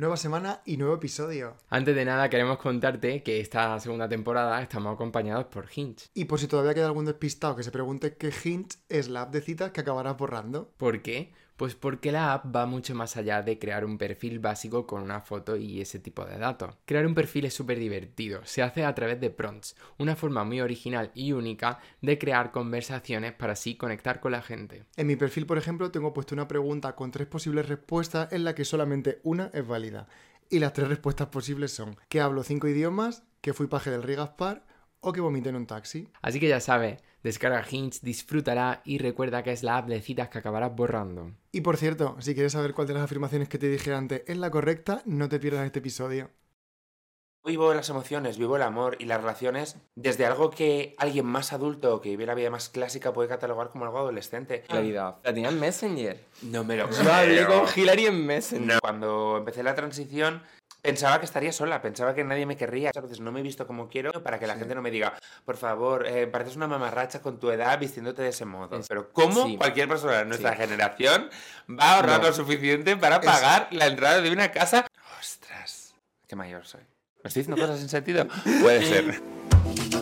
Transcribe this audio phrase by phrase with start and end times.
[0.00, 1.58] Nueva semana y nuevo episodio.
[1.68, 6.06] Antes de nada queremos contarte que esta segunda temporada estamos acompañados por Hinge.
[6.14, 9.30] Y por si todavía queda algún despistado que se pregunte qué Hinge es la app
[9.30, 10.72] de citas que acabarás borrando.
[10.78, 11.34] ¿Por qué?
[11.60, 15.20] Pues porque la app va mucho más allá de crear un perfil básico con una
[15.20, 16.74] foto y ese tipo de datos.
[16.86, 20.62] Crear un perfil es súper divertido, se hace a través de prompts, una forma muy
[20.62, 24.86] original y única de crear conversaciones para así conectar con la gente.
[24.96, 28.54] En mi perfil, por ejemplo, tengo puesto una pregunta con tres posibles respuestas en la
[28.54, 30.08] que solamente una es válida.
[30.48, 34.64] Y las tres respuestas posibles son que hablo cinco idiomas, que fui paje del Rigaspar
[35.00, 36.08] o que vomité en un taxi.
[36.22, 40.28] Así que ya sabes, descarga Hinge, disfrútala y recuerda que es la app de citas
[40.28, 41.32] que acabarás borrando.
[41.52, 44.36] Y por cierto, si quieres saber cuál de las afirmaciones que te dije antes es
[44.36, 46.30] la correcta, no te pierdas este episodio.
[47.42, 52.02] Vivo las emociones, vivo el amor y las relaciones desde algo que alguien más adulto
[52.02, 54.60] que vive la vida más clásica puede catalogar como algo adolescente.
[54.68, 55.16] Claridad.
[55.24, 56.22] La tenía en Messenger.
[56.42, 57.64] No me lo Yo hablé creo.
[57.64, 58.74] con Hilary en Messenger.
[58.74, 58.78] No.
[58.82, 60.42] Cuando empecé la transición
[60.82, 62.90] pensaba que estaría sola, pensaba que nadie me querría.
[62.96, 65.14] A veces no me he visto como quiero para que la gente no me diga,
[65.44, 68.78] por favor, eh, pareces una mamarracha con tu edad vistiéndote de ese modo.
[68.78, 69.56] Es- Pero ¿cómo sí.
[69.56, 70.58] cualquier persona de nuestra Sí.
[70.58, 71.30] generación
[71.68, 72.28] va a ahorrar No.
[72.28, 74.86] lo suficiente para pagar la entrada de una casa?
[75.20, 75.94] Ostras,
[76.26, 76.80] qué mayor soy.
[77.22, 78.26] ¿Me estoy diciendo cosas sin sentido?
[78.62, 79.20] Puede ser.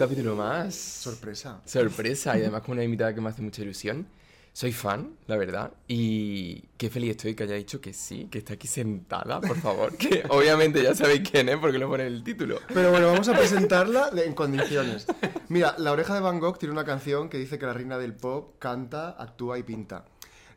[0.00, 0.74] capítulo más.
[0.74, 1.60] Sorpresa.
[1.66, 4.06] Sorpresa y además con una invitada que me hace mucha ilusión.
[4.54, 8.54] Soy fan, la verdad, y qué feliz estoy que haya dicho que sí, que está
[8.54, 12.24] aquí sentada, por favor, que obviamente ya sabéis quién es porque lo pone en el
[12.24, 12.58] título.
[12.72, 15.06] Pero bueno, vamos a presentarla en condiciones.
[15.48, 18.14] Mira, La Oreja de Van Gogh tiene una canción que dice que la reina del
[18.14, 20.06] pop canta, actúa y pinta.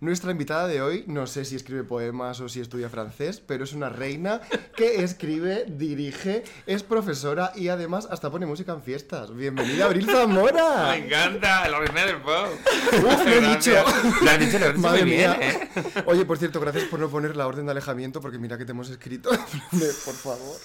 [0.04, 3.72] Nuestra invitada de hoy, no sé si escribe poemas o si estudia francés, pero es
[3.72, 4.42] una reina
[4.76, 9.34] que escribe, dirige, es profesora y además hasta pone música en fiestas.
[9.34, 10.90] Bienvenida, Abril Zamora.
[10.92, 12.48] Me encanta, la reina del pop.
[12.98, 13.86] Uf, lo he Gracias.
[13.86, 14.26] dicho.
[14.26, 15.38] Lo has dicho, lo has dicho Madre muy bien, mía.
[15.40, 15.70] ¿eh?
[16.06, 18.72] Oye, por cierto, gracias por no poner la orden de alejamiento porque mira que te
[18.72, 19.30] hemos escrito.
[19.72, 20.58] por favor.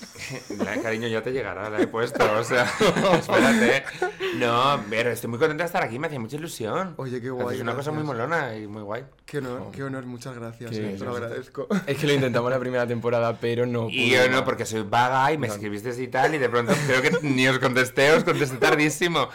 [0.58, 2.64] La, cariño, ya te llegará, la he puesto, o sea,
[3.14, 3.84] espérate.
[4.34, 6.94] No, pero estoy muy contenta de estar aquí, me hacía mucha ilusión.
[6.96, 8.28] Oye, qué guay, Es una cosa muy gracias.
[8.28, 9.04] molona y muy guay.
[9.28, 10.72] Qué honor, qué honor, muchas gracias.
[10.72, 11.68] Eh, te lo agradezco.
[11.86, 13.90] Es que lo intentamos la primera temporada, pero no.
[13.90, 17.02] Y yo no, porque soy vaga y me escribiste y tal, y de pronto creo
[17.02, 19.28] que ni os contesté, os contesté tardísimo.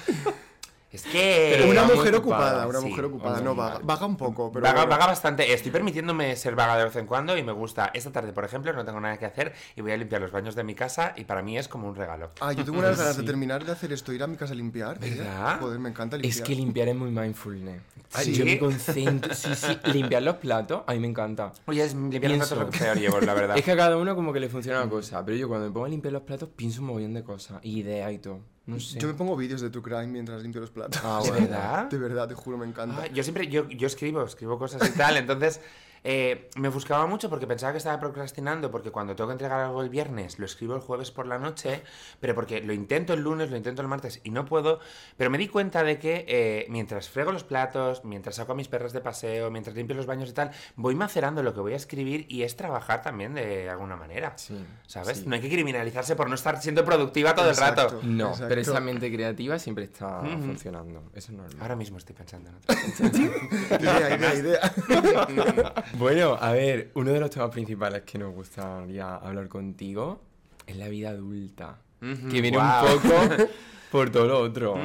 [0.93, 1.55] Es que...
[1.57, 3.79] Pero una mujer ocupada, ocupada, una sí, mujer ocupada, no vaga.
[3.83, 4.63] Vaga un poco, pero.
[4.63, 4.91] Vaga, bueno.
[4.91, 5.51] vaga bastante.
[5.51, 7.89] Estoy permitiéndome ser vaga de vez en cuando y me gusta.
[7.95, 10.53] Esta tarde, por ejemplo, no tengo nada que hacer y voy a limpiar los baños
[10.55, 12.29] de mi casa y para mí es como un regalo.
[12.39, 13.25] Ah, yo tengo unas ganas de Sí.
[13.25, 14.99] terminar de hacer esto, ir a mi casa a limpiar.
[14.99, 15.59] ¿Verdad?
[15.59, 16.31] Joder, me encanta limpiar.
[16.37, 17.81] Es que limpiar es muy mindfulness.
[18.13, 18.33] Ay, ¿Sí?
[18.33, 19.33] Yo me concentro.
[19.33, 19.75] Sí, sí.
[19.91, 21.51] Limpiar los platos, a mí me encanta.
[21.65, 22.55] Oye, es limpiar los Pienso.
[22.55, 23.57] platos lo que peor llevo, la verdad.
[23.63, 25.73] Es que a cada uno como que le funciona una cosa, pero yo cuando me
[25.73, 28.39] pongo a limpiar los platos pienso un mogollón de cosas, ideas y todo.
[28.65, 28.97] No sé.
[28.99, 31.01] Yo me pongo vídeos de True Crime mientras limpio los platos.
[31.03, 31.47] Ah, ¿De bueno.
[31.47, 31.89] verdad?
[31.89, 33.03] De verdad, te juro, me encanta.
[33.03, 35.59] Ah, yo siempre, yo, yo escribo, escribo cosas y tal, entonces
[36.03, 39.81] eh, me ofuscaba mucho porque pensaba que estaba procrastinando, porque cuando tengo que entregar algo
[39.81, 41.81] el viernes, lo escribo el jueves por la noche,
[42.19, 44.79] pero porque lo intento el lunes, lo intento el martes y no puedo,
[45.17, 48.67] pero me di cuenta de que eh, mientras frego los platos, mientras saco a mis
[48.67, 51.77] perros de paseo, mientras limpio los baños y tal, voy macerando lo que voy a
[51.77, 54.33] escribir y es trabajar también de alguna manera.
[54.37, 55.19] Sí, ¿Sabes?
[55.19, 55.23] sí.
[55.25, 57.99] No hay que criminalizarse por no estar siendo productiva todo el rato.
[58.03, 58.47] No, Exacto.
[58.49, 61.03] pero esa mente creativa siempre está funcionando.
[61.13, 61.57] Eso es normal.
[61.61, 62.75] Ahora mismo estoy pensando en otra
[63.79, 65.73] idea, idea, idea.
[65.97, 70.21] Bueno, a ver, uno de los temas principales que nos gustaría hablar contigo
[70.65, 71.77] es la vida adulta.
[72.01, 73.47] Ujú, que viene un poco
[73.91, 74.75] por todo lo otro.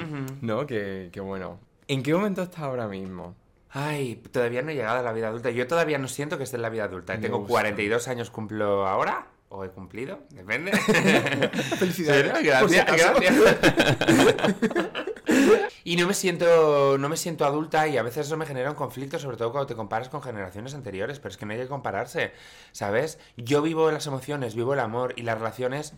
[0.42, 0.66] ¿no?
[0.66, 1.58] Que, que bueno.
[1.88, 3.34] ¿En qué momento estás ahora mismo?
[3.70, 5.50] Ay, todavía no he llegado a la vida adulta.
[5.50, 7.14] Yo todavía no siento que esté en la vida adulta.
[7.14, 7.52] Me Tengo gusta.
[7.52, 9.26] 42 años, cumplo ahora.
[9.50, 10.20] ¿O he cumplido?
[10.30, 10.72] Depende.
[11.78, 12.42] Felicidades.
[12.44, 13.56] Gracias, gracias.
[15.84, 18.76] Y no me siento no me siento adulta y a veces eso me genera un
[18.76, 21.68] conflicto, sobre todo cuando te comparas con generaciones anteriores, pero es que no hay que
[21.68, 22.32] compararse,
[22.72, 23.18] ¿sabes?
[23.36, 25.94] Yo vivo las emociones, vivo el amor y las relaciones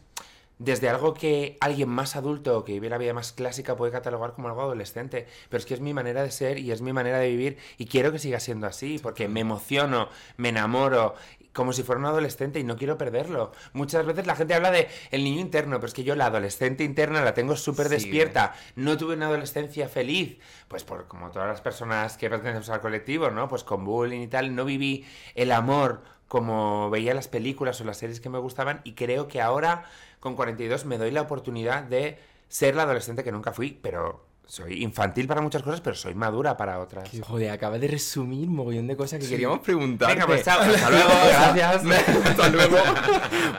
[0.61, 4.49] desde algo que alguien más adulto que vive la vida más clásica puede catalogar como
[4.49, 7.31] algo adolescente, pero es que es mi manera de ser y es mi manera de
[7.31, 11.15] vivir y quiero que siga siendo así porque me emociono, me enamoro
[11.53, 13.53] como si fuera un adolescente y no quiero perderlo.
[13.73, 16.85] Muchas veces la gente habla de el niño interno, pero es que yo la adolescente
[16.85, 17.95] interna la tengo súper Sí.
[17.95, 18.55] despierta.
[18.77, 20.39] No tuve una adolescencia feliz,
[20.69, 23.49] pues por como todas las personas que pertenecemos al colectivo, ¿no?
[23.49, 25.05] Pues con bullying y tal, no viví
[25.35, 29.41] el amor como veía las películas o las series que me gustaban y creo que
[29.41, 29.85] ahora
[30.21, 32.19] con 42 me doy la oportunidad de
[32.49, 36.57] ser la adolescente que nunca fui, pero soy infantil para muchas cosas, pero soy madura
[36.57, 37.09] para otras.
[37.25, 40.09] Joder, acabas de resumir un mogollón de cosas que queríamos preguntar.
[40.13, 41.09] Venga, pues chao, hasta luego,
[41.55, 41.85] gracias.
[42.27, 42.77] Hasta luego.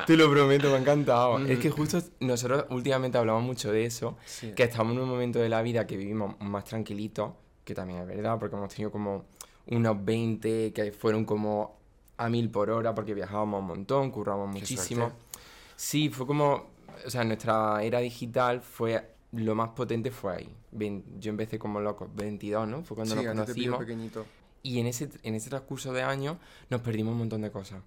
[0.05, 1.39] Te lo prometo, me ha encantado.
[1.45, 4.51] Es que justo nosotros últimamente hablamos mucho de eso, Sí.
[4.51, 7.31] que estamos en un momento de la vida que vivimos más tranquilitos,
[7.63, 9.23] que también es verdad, porque hemos tenido como
[9.67, 11.77] unos 20 que fueron como
[12.17, 15.09] a mil por hora, porque viajábamos un montón, currábamos Qué muchísimo.
[15.77, 16.65] Sí, fue como,
[17.05, 20.55] o sea, nuestra era digital fue, lo más potente fue ahí.
[21.19, 22.83] Yo empecé como loco, 22, ¿no?
[22.83, 23.79] Fue cuando Sí, nos conocimos.
[23.79, 24.25] pequeñito.
[24.63, 26.37] Y en ese, en ese transcurso de años
[26.69, 27.81] nos perdimos un montón de cosas.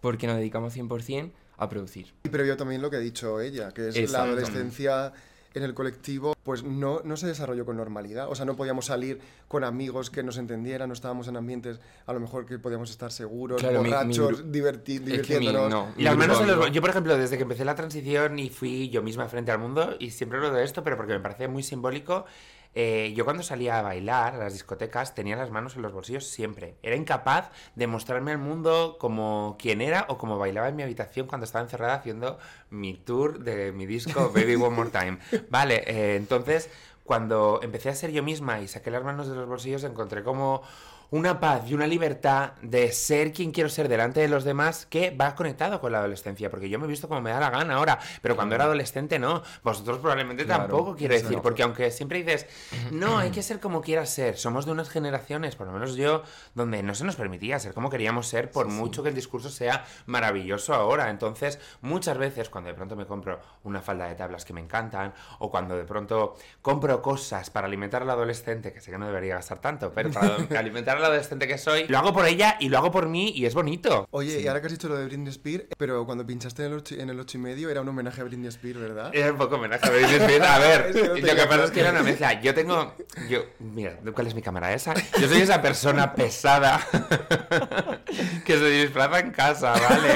[0.00, 2.12] Porque nos dedicamos 100% a producir.
[2.24, 5.12] Y previo también lo que ha dicho ella, que es la adolescencia
[5.54, 8.28] en el colectivo, pues no, no se desarrolló con normalidad.
[8.30, 12.12] O sea, no podíamos salir con amigos que nos entendieran, no estábamos en ambientes a
[12.12, 15.70] lo mejor que podíamos estar seguros, Claro, mi- mi borrachos, diverti- mi- divirtiéndonos.
[15.70, 16.40] no, Y en los...
[16.40, 19.58] amigos- Yo, por ejemplo, desde que empecé la transición y fui yo misma frente al
[19.58, 22.26] mundo, y siempre hablo de esto, pero porque me parece muy simbólico,
[22.74, 26.26] eh, yo cuando salía a bailar a las discotecas tenía las manos en los bolsillos
[26.26, 26.76] siempre.
[26.82, 31.26] Era incapaz de mostrarme al mundo como quien era o como bailaba en mi habitación
[31.26, 32.38] cuando estaba encerrada haciendo
[32.70, 35.18] mi tour de mi disco Baby One More Time.
[35.48, 36.70] Vale, eh, entonces
[37.04, 40.62] cuando empecé a ser yo misma y saqué las manos de los bolsillos encontré como
[41.10, 45.10] una paz y una libertad de ser quien quiero ser delante de los demás que
[45.10, 47.74] va conectado con la adolescencia, porque yo me he visto como me da la gana
[47.74, 52.22] ahora, pero cuando era adolescente no, vosotros probablemente Claro, tampoco, quiero decir, porque aunque siempre
[52.22, 52.46] dices,
[52.90, 56.22] no, hay que ser como quieras ser, somos de unas generaciones, por lo menos yo,
[56.54, 59.84] donde no se nos permitía ser como queríamos ser, por mucho que el discurso sea
[60.06, 64.52] maravilloso ahora, entonces muchas veces cuando de pronto me compro una falda de tablas que
[64.52, 68.98] me encantan, o cuando de pronto compro cosas para alimentar al adolescente, que sé que
[68.98, 72.56] no debería gastar tanto, pero para alimentar al adolescente que soy, lo hago por ella
[72.60, 74.06] y lo hago por mí y es bonito.
[74.10, 76.78] Oye, y ahora que has dicho lo de Britney Spears, pero cuando pinchaste en el,
[76.78, 79.10] ocho, en el ocho y medio era un homenaje a Britney Spears, ¿verdad?
[79.14, 80.46] Era un poco homenaje a Britney Spears.
[80.46, 82.40] A ver, Es que no lo que pasa es que era una mezcla.
[82.40, 82.94] Yo tengo.
[83.28, 84.94] Yo, mira, ¿cuál es mi cámara esa?
[85.20, 86.80] Yo soy esa persona pesada
[88.44, 90.08] que se disfraza en casa, ¿vale?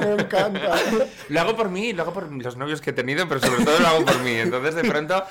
[0.16, 0.76] Me encanta.
[1.28, 3.78] Lo hago por mí, lo hago por los novios que he tenido, pero sobre todo
[3.78, 4.32] lo hago por mí.
[4.32, 5.22] Entonces, de pronto,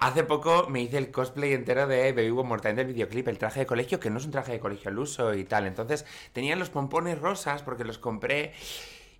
[0.00, 3.38] hace poco me hice el cosplay entero de Baby One More Time del videoclip, el
[3.38, 5.66] traje de colegio, que no es un traje de colegio al uso y tal.
[5.66, 8.52] Entonces, tenía los pompones rosas porque los compré.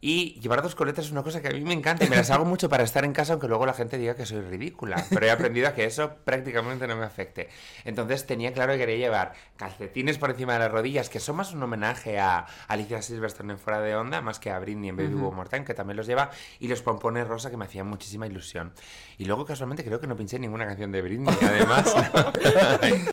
[0.01, 2.31] Y llevar dos coletas es una cosa que a mí me encanta y me las
[2.31, 5.05] hago mucho para estar en casa, aunque luego la gente diga que soy ridícula.
[5.11, 7.49] Pero he aprendido a que eso prácticamente no me afecte.
[7.85, 11.53] Entonces tenía claro que quería llevar calcetines por encima de las rodillas, que son más
[11.53, 15.15] un homenaje a Alicia Silverstone en Fuera de Onda, más que a Britney en Baby
[15.15, 18.73] More Time, que también los lleva, y los pompones rosa que me hacían muchísima ilusión.
[19.19, 21.95] Y luego casualmente creo que no pinché ninguna canción de Britney, además.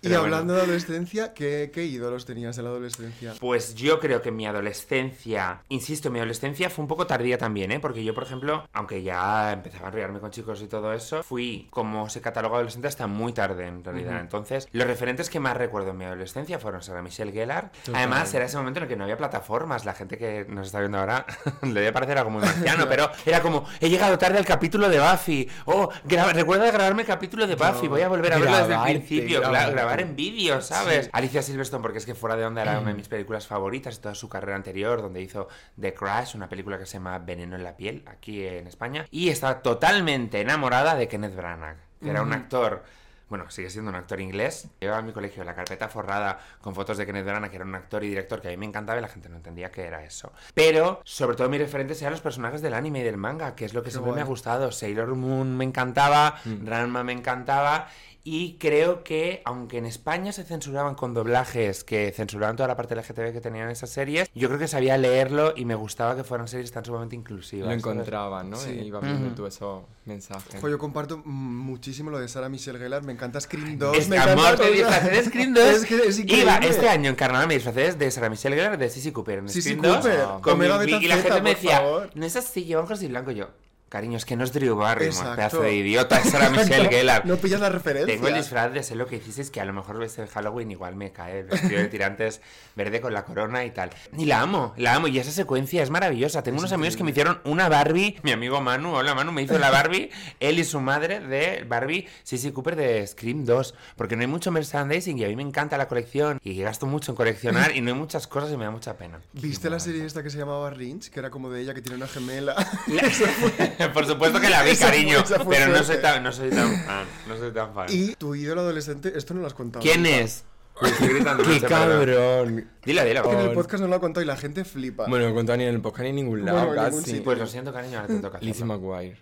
[0.02, 0.54] Y hablando bueno.
[0.54, 3.34] de adolescencia, ¿qué, ¿qué ídolos tenías en la adolescencia?
[3.40, 7.80] Pues yo creo que mi adolescencia, insisto, mi adolescencia fue un poco tardía también, ¿eh?
[7.80, 11.68] Porque yo, por ejemplo, aunque ya empezaba a enrollarme con chicos y todo eso, fui
[11.72, 14.20] como se cataloga adolescente hasta muy tarde en realidad.
[14.20, 17.72] Entonces, los referentes que más recuerdo en mi adolescencia fueron Sarah Michelle Gellar.
[17.92, 19.86] Además, era ese momento en el que no había plataformas.
[19.86, 21.26] La gente que nos está viendo ahora
[21.64, 25.00] le debe parecer algo muy marciano, pero era como, he llegado tarde al capítulo de
[25.00, 25.50] Buffy.
[25.66, 27.88] Oh, recuerda grabarme el capítulo de Buffy.
[27.88, 29.40] Voy a volver a verlo desde el principio.
[29.40, 29.72] Grabarte.
[29.72, 31.10] grabar en vídeo, ¿sabes?
[31.12, 34.04] Alicia Silverstone, porque es que fuera de onda era una de mis películas favoritas de
[34.04, 35.48] toda su carrera anterior, donde hizo
[35.82, 39.06] The Crash, una película que se llama Veneno en la piel, aquí en España.
[39.12, 42.84] Y estaba totalmente enamorada de Kenneth Branagh, que era un actor.
[43.30, 44.70] Bueno, sigue siendo un actor inglés.
[44.80, 47.76] Llevaba a mi colegio la carpeta forrada con fotos de Kenneth Branagh, que era un
[47.76, 50.04] actor y director que a mí me encantaba y la gente no entendía qué era
[50.04, 50.32] eso.
[50.54, 53.74] Pero, sobre todo, mis referentes eran los personajes del anime y del manga, que es
[53.74, 54.72] lo que siempre me ha gustado.
[54.72, 57.90] Sailor Moon me encantaba, Ranma me encantaba.
[58.30, 62.94] Y creo que, aunque en España se censuraban con doblajes que censuraban toda la parte
[62.94, 66.50] LGTB que tenían esas series, yo creo que sabía leerlo y me gustaba que fueran
[66.50, 67.70] series tan sumamente inclusivas.
[67.70, 68.58] Lo encontraban, ¿no?
[68.58, 68.72] Sí.
[68.72, 69.36] Y iba viendo Ujú.
[69.36, 70.60] tú esos mensajes.
[70.60, 73.02] Jo, yo comparto muchísimo lo de Sarah Michelle Gellar.
[73.04, 73.98] Me encanta Scream 2.
[73.98, 74.72] Es me amor, te todo.
[74.74, 75.64] disfracé de Scream 2.
[75.64, 76.20] Es que es.
[76.20, 79.48] Iba este año en carnaval me disfracé de Sarah Michelle Gellar de Sissy Cooper en
[79.48, 82.10] Sissy Scream 2, Cooper, con mi- Beta y la gente me por decía, favor.
[82.14, 83.48] no es así, lleva ojos y blanco yo.
[83.90, 87.26] Cariño, es que no es Drew Barrymore, pedazo de idiota, es Sarah Michelle Gellar.
[87.26, 88.14] No pillas la referencia.
[88.14, 90.72] Tengo el disfraz de sé lo que hicisteis, que a lo mejor ves en Halloween
[90.72, 92.42] igual me cae el vestido de tirantes
[92.76, 93.92] verde con la corona y tal.
[94.18, 95.08] Y la amo, la amo.
[95.08, 96.44] Y esa secuencia es maravillosa.
[96.44, 98.20] Tengo unos amigos que me hicieron una Barbie.
[98.24, 100.12] Mi amigo Manu, hola Manu, me hizo la Barbie.
[100.42, 103.74] él y su madre de Barbie Sissy Cooper de Scream 2.
[103.96, 106.40] Porque no hay mucho merchandising y a mí me encanta la colección.
[106.44, 109.22] Y gasto mucho en coleccionar y no hay muchas cosas y me da mucha pena.
[109.32, 111.10] ¿Viste la serie esta que se llamaba Rinch?
[111.10, 112.54] Que era como de ella que tiene una gemela.
[113.94, 115.18] Por supuesto que la vi, Esa fue- cariño.
[115.20, 117.06] esa fue pero no soy, tan, no soy tan fan.
[117.28, 117.86] No soy tan fan.
[117.90, 119.82] y tu ídolo adolescente, esto no lo has contado.
[119.84, 120.18] ¿Quién nunca.
[120.20, 120.44] es?
[120.82, 122.70] Uy, estoy gritando ¡Qué mucho, cabrón!
[122.86, 123.02] Dilo.
[123.04, 125.06] Que en el podcast no lo ha contado y la gente flipa.
[125.08, 127.00] Bueno, no he contado ni en el podcast ni en ningún lado, Bueno, en ningún
[127.00, 127.10] casi.
[127.12, 127.24] sitio.
[127.24, 128.66] Pues lo siento, cariño, ahora te toca Lizzie.
[128.66, 129.18] McGuire.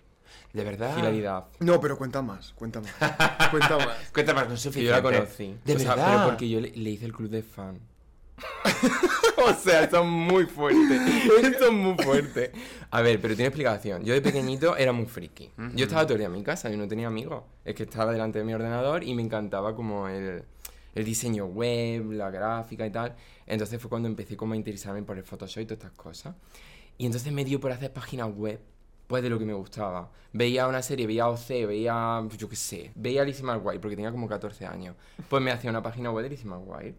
[0.52, 0.96] De verdad.
[0.98, 1.44] Hilaridad.
[1.60, 2.92] No, pero cuenta más, cuenta más.
[3.50, 3.88] Cuenta más.
[4.12, 4.88] Cuenta más, no es suficiente.
[4.90, 5.56] yo la conocí.
[5.64, 6.14] De O sea, verdad.
[6.16, 7.78] pero porque yo le, le hice el club de fan.
[9.38, 11.00] o sea, es muy fuerte.
[11.42, 12.52] Esto es muy fuerte.
[12.90, 14.04] A ver, pero tiene explicación.
[14.04, 15.50] Yo de pequeñito era muy friki.
[15.74, 17.44] Yo estaba todo el día en mi casa y no tenía amigos.
[17.64, 20.44] Es que estaba delante de mi ordenador y me encantaba como el,
[20.94, 23.14] el diseño web, la gráfica y tal.
[23.46, 26.34] Entonces fue cuando empecé como a interesarme por el Photoshop y todas estas cosas.
[26.98, 28.60] Y entonces me dio por hacer páginas web
[29.06, 30.10] pues de lo que me gustaba.
[30.32, 34.28] Veía una serie, veía OC, veía, yo qué sé, veía Lizzie McGuire porque tenía como
[34.28, 34.96] 14 años.
[35.28, 36.94] Pues me hacía una página web de Lizzie McGuire.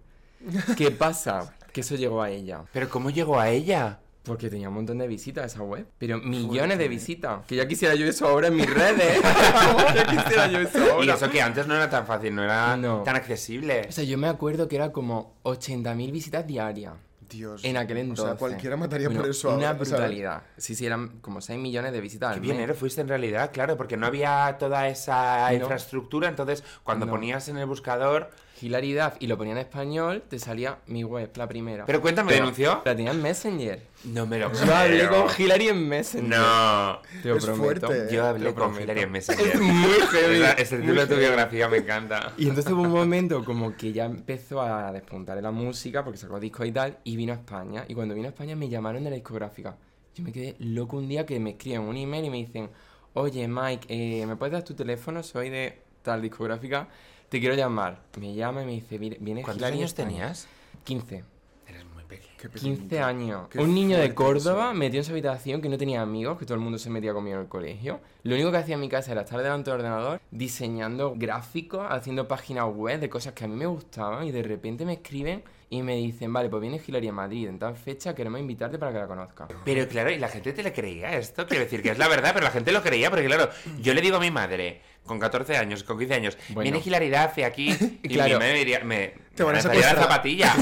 [0.77, 1.53] ¿Qué pasa?
[1.73, 2.63] Que eso llegó a ella.
[2.73, 3.99] Pero ¿cómo llegó a ella?
[4.23, 5.87] Porque tenía un montón de visitas esa web.
[5.97, 7.45] Pero millones de visitas.
[7.45, 9.21] Que ya quisiera yo eso ahora en mis redes.
[9.95, 11.05] ya quisiera yo eso ahora.
[11.05, 13.03] Y eso que antes no era tan fácil, no era No.
[13.03, 13.85] tan accesible.
[13.87, 16.93] O sea, yo me acuerdo que era como 80.000 visitas diarias.
[17.29, 17.63] Dios.
[17.65, 18.25] En aquel O entonces.
[18.25, 19.89] sea, cualquiera mataría Bueno, por eso Una ahora, ¿sabes?
[19.91, 20.43] brutalidad.
[20.57, 23.75] Sí, sí, eran como 6 millones de visitas Qué bien eres, fuiste en realidad, claro,
[23.75, 25.55] porque no había toda esa No.
[25.57, 27.11] infraestructura, entonces cuando No.
[27.13, 28.29] ponías en el buscador...
[28.61, 31.85] Hilaridad y lo ponía en español, te salía mi web, la primera.
[31.85, 32.81] Pero cuéntame, ¿denunció?
[32.85, 33.81] La tenía en Messenger.
[34.05, 36.29] No me lo Yo hablé con Hilary en Messenger.
[36.37, 36.99] No.
[37.21, 37.63] Te lo Es prometo.
[37.87, 38.07] fuerte, ¿eh?
[38.11, 38.79] Yo hablé con.
[38.81, 39.47] Hilary en Messenger.
[39.47, 40.43] Es muy heavy.
[40.57, 42.33] Ese muy título de tu biografía me encanta.
[42.37, 46.17] Y entonces hubo un momento como que ya empezó a despuntar en la música porque
[46.17, 47.85] sacó discos y tal y vino a España.
[47.87, 49.75] Y cuando vino a España me llamaron de la discográfica.
[50.15, 52.69] Yo me quedé loco un día que me escriben un email y me dicen,
[53.13, 55.21] oye Mike, eh, ¿me puedes dar tu teléfono?
[55.21, 56.87] Soy de tal discográfica,
[57.29, 58.01] te quiero llamar.
[58.19, 60.07] Me llama y me dice, "Viene- viene ¿Cuántos Hilary años España".
[60.09, 60.47] tenías?
[60.83, 61.23] 15.
[61.67, 62.07] Eres muy pequeño.
[62.07, 62.26] Qué pequeñito.
[62.37, 63.47] 15 años.
[63.49, 64.73] Qué un niño de Córdoba eso.
[64.73, 67.35] metido en su habitación que no tenía amigos, que todo el mundo se metía conmigo
[67.37, 67.99] en el colegio.
[68.23, 72.27] Lo único que hacía en mi casa era estar delante del ordenador diseñando gráficos, haciendo
[72.27, 75.81] páginas web de cosas que a mí me gustaban y de repente me escriben y
[75.81, 78.99] me dicen, vale, pues viene Hilary a Madrid en tal fecha, queremos invitarte para que
[78.99, 79.49] la conozcas.
[79.65, 81.45] Pero claro, y la gente te le creía esto.
[81.45, 83.49] Quiero decir que es la verdad, pero la gente lo creía porque, claro,
[83.81, 86.61] yo le digo a mi madre, con 14 años, con 15 años, Bueno.
[86.71, 87.69] viene hilaridad hacia aquí
[88.03, 88.29] y Claro.
[88.35, 90.53] mi madre me diría, me, Te van a lanzaría la zapatilla,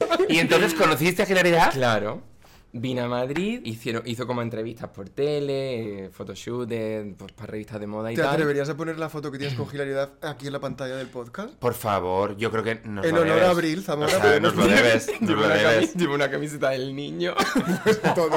[0.28, 1.72] Y entonces, ¿conociste a hilaridad?
[1.72, 2.22] Claro.
[2.78, 6.68] Vine a Madrid, hicieron, hizo como entrevistas por tele, eh, photoshoot,
[7.16, 8.32] pues, para revistas de moda y ¿Te tal.
[8.34, 11.54] atreverías a poner la foto que tienes con hilaridad aquí en la pantalla del podcast?
[11.54, 13.48] Por favor, yo creo que nos En lo honor debes.
[13.48, 15.94] a Abril, Zamora, O sea, nos lo debes, nos Llevo lo una, debes.
[15.94, 17.34] cami- llevo una camiseta del niño.
[18.14, 18.36] Todo.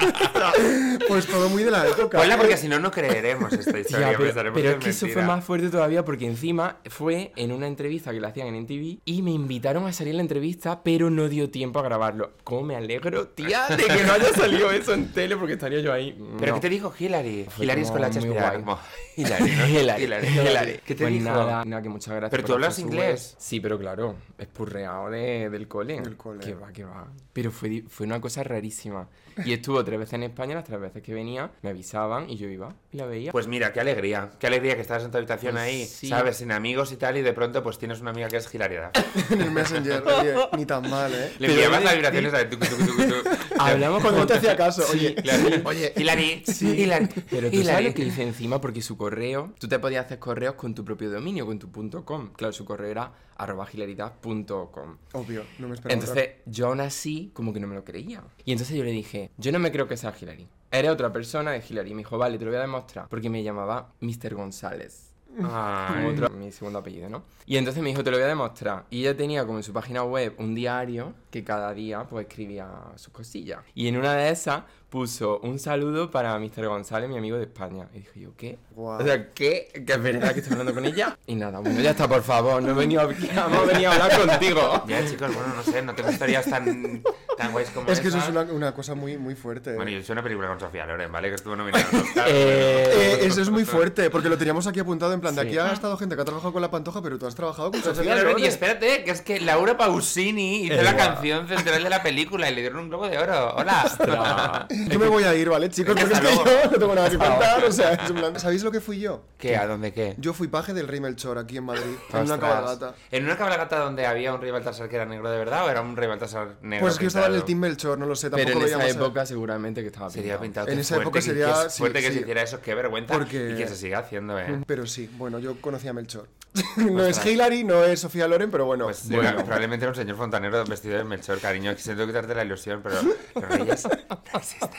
[1.08, 2.24] pues todo muy de la época.
[2.24, 2.34] ¿eh?
[2.36, 4.12] porque si no, no creeremos esta historia.
[4.12, 7.52] Ya, pero pero que es que eso fue más fuerte todavía porque encima fue en
[7.52, 10.82] una entrevista que le hacían en NTV y me invitaron a salir en la entrevista,
[10.82, 12.32] pero no dio tiempo a grabarlo.
[12.44, 15.36] ¿Cómo me alegro, tía, de que no haya salido eso en tele?
[15.36, 16.16] Porque estaría yo ahí.
[16.38, 16.54] ¿Pero No.
[16.54, 17.46] qué te dijo Hillary?
[17.48, 18.78] Fue Hillary es con la H como Hillary, ¿no?
[19.16, 20.80] Hillary, Hillary, Hillary.
[20.84, 21.24] ¿Qué te Pues dijo?
[21.24, 22.30] Nada, nada, que muchas gracias.
[22.30, 23.36] Pero tú hablas inglés.
[23.38, 26.00] Sí, pero claro, espurreado de, del cole.
[26.00, 26.40] Del cole.
[26.40, 27.06] Que va, que va.
[27.32, 29.08] Pero fue, fue una cosa rarísima.
[29.44, 32.48] Y estuvo tres veces en España, las tres veces que venía, me avisaban y yo
[32.48, 33.32] iba y la veía.
[33.32, 34.30] Pues mira, qué alegría.
[34.38, 36.08] Qué alegría que estás en tu habitación Pues ahí, sí.
[36.08, 36.36] ¿sabes?
[36.36, 38.90] Sin amigos y tal, y de pronto pues tienes una amiga que es hilaridad.
[39.30, 41.32] En el Messenger, oye, ni tan mal, ¿eh?
[41.38, 42.40] Le enviabas las vibraciones a.
[43.58, 45.48] Hablamos Cuando no te hacía caso, Sí, oye, claro.
[45.64, 49.78] oye, Hilary, Hilary, Pero tú sabes lo que hice encima porque su correo, tú te
[49.78, 52.30] podías hacer correos con tu propio dominio, con tu punto .com.
[52.34, 54.96] Claro, su correo era arroba hilaridad.com.
[55.12, 56.00] obvio, no me esperaba.
[56.00, 58.22] Entonces, yo aún así, como que no me lo creía.
[58.44, 60.46] Y entonces yo le dije, yo no me creo que sea Hilary.
[60.70, 61.90] Eres otra persona de Hilary.
[61.90, 63.08] Y me dijo, vale, te lo voy a demostrar.
[63.08, 64.34] Porque me llamaba Mr.
[64.34, 65.06] González.
[65.36, 67.22] Como otro- mi segundo apellido, ¿no?
[67.46, 68.84] Y entonces me dijo, te lo voy a demostrar.
[68.90, 72.68] Y ella tenía como en su página web un diario que cada día pues escribía
[72.96, 73.60] sus cosillas.
[73.76, 76.66] Y en una de esas puso un saludo para Mr.
[76.66, 77.86] González, mi amigo de España.
[77.94, 78.58] Y dije yo, ¿qué?
[78.76, 79.68] O sea, ¿qué?
[79.86, 81.16] ¿Que es verdad que estoy hablando con ella?
[81.26, 84.26] Y nada, bueno, ya está, por favor, no he venido, a- hemos venido a hablar
[84.26, 84.84] contigo.
[84.88, 87.02] Ya, chicos, bueno, no sé, no tengo historias tan,
[87.36, 89.74] tan guays como Es que eso es una, una cosa muy, muy fuerte.
[89.76, 91.28] Bueno, yo hice una película con Sofía Loren, ¿vale?
[91.28, 91.86] Que estuvo nominada.
[92.26, 95.48] Eh, Eh, eso es muy fuerte, porque lo teníamos aquí apuntado en plan de Sí.
[95.48, 97.80] aquí ha estado gente que ha trabajado con la pantoja, pero tú has trabajado con
[97.82, 101.82] Sofía Sofía Loren, y espérate, que es que Laura Pausini hizo Eh, la canción central
[101.84, 103.54] de la película y le dieron un globo de oro.
[103.56, 104.66] Hola.
[104.88, 105.94] Yo me voy a ir, ¿vale, chicos?
[105.98, 107.64] Porque es que yo no tengo nada que contar.
[107.64, 109.22] O sea, es en plan, ¿sabéis lo que fui yo?
[109.38, 109.56] ¿Qué?
[109.56, 110.14] ¿A dónde qué?
[110.18, 112.94] Yo fui paje del Rey Melchor aquí en Madrid, en una cabalgata.
[113.10, 115.80] ¿En una cabalgata donde había un rey Baltasar que era negro de verdad o era
[115.80, 116.80] un rey Baltasar negro?
[116.84, 117.46] Pues es que yo estaba en el pintado?
[117.46, 120.66] Team Melchor, no lo sé, tampoco pero en esa época seguramente que estaba Sería pintado.
[120.66, 120.68] pintado.
[120.68, 122.14] En esa época sería- fuerte que sí.
[122.14, 123.14] se hiciera eso, qué vergüenza.
[123.14, 124.60] Porque- Y que se siga haciendo, ¿eh?
[124.66, 126.28] Pero sí, bueno, yo conocí a Melchor.
[126.76, 127.24] no es.
[127.24, 128.84] Hillary, no es Sofía Loren, pero bueno.
[128.86, 129.28] Pues Bueno.
[129.28, 131.72] era probablemente era un señor fontanero vestido de Melchor, cariño.
[131.76, 133.14] Siento quitarte la ilusión, pero los
[133.48, 134.69] reyes no existen.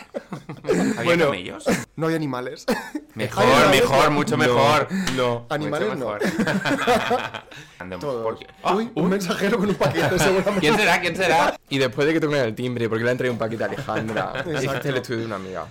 [0.64, 1.26] ¿Había Bueno.
[1.26, 1.66] camellos?
[1.96, 2.66] No hay animales.
[3.16, 4.88] Mejor, mejor, mucho No, mejor.
[5.16, 5.46] no.
[5.50, 6.14] Animales Mucho no.
[6.14, 6.32] mejor.
[7.90, 8.24] Todos.
[8.24, 8.76] porque- ¡Ah!
[8.76, 10.60] Uy, un mensajero con un paquete, seguramente.
[10.62, 11.02] ¿Quién será?
[11.02, 11.60] ¿Quién será?
[11.70, 14.34] Y después de que toquen el timbre, porque le han traído un paquete a Alejandra.
[14.46, 14.52] Exacto.
[14.52, 15.66] Este es el estudio de una amiga.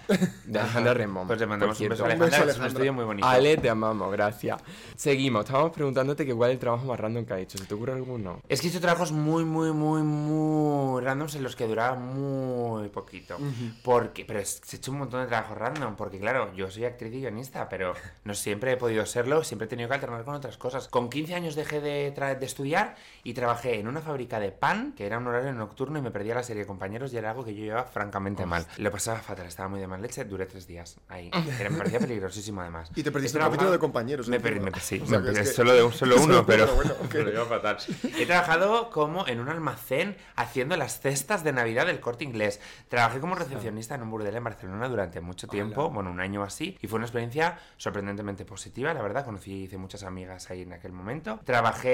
[0.44, 1.26] De Alejandra Remón.
[1.26, 2.06] Pues le mandamos un beso a.
[2.06, 2.66] Alejandra, Un beso, que es un Alejandra.
[2.68, 3.26] estudio muy bonito.
[3.28, 4.60] Ale, te amamos, gracias.
[4.96, 7.58] Seguimos, estábamos preguntándote que cuál es el trabajo más random que ha hecho.
[7.58, 8.40] ¿Se te ocurre alguno?
[8.48, 12.88] Es que he hecho trabajos muy, muy, muy, muy randoms en los que duraba muy
[12.88, 13.36] poquito.
[13.82, 17.12] Porque, pero es- he hecho un montón de trabajos random, porque claro, yo soy actriz
[17.12, 20.56] y guionista, pero no siempre he podido serlo, siempre he tenido que alternar con otras
[20.56, 20.88] cosas.
[20.88, 24.92] Con 15 años dejé de, tra- de estudiar y trabajé en una fábrica de pan,
[24.96, 27.44] que era un horario nocturno y me perdía la serie de compañeros y era algo
[27.44, 28.66] que yo llevaba francamente mal.
[28.78, 31.30] Lo pasaba fatal, estaba muy de mal leche, duré tres días ahí.
[31.60, 32.90] Era, me parecía peligrosísimo además.
[32.96, 34.28] Y te perdiste He un capítulo de compañeros.
[34.28, 36.46] Me, per- me- sí, O sea, me es perdí que- solo, de un, solo uno,
[36.46, 36.74] pero...
[36.74, 37.14] bueno, ok.
[37.14, 37.76] Lo llevo fatal.
[38.18, 42.60] He trabajado como en un almacén haciendo las cestas de Navidad del corte inglés.
[42.88, 46.78] Trabajé como recepcionista en un burdel en Barcelona durante mucho tiempo, bueno, un año así,
[46.80, 49.24] y fue una experiencia sorprendentemente positiva, la verdad.
[49.24, 51.40] Conocí y hice muchas amigas ahí en aquel momento.
[51.44, 51.89] Trabajé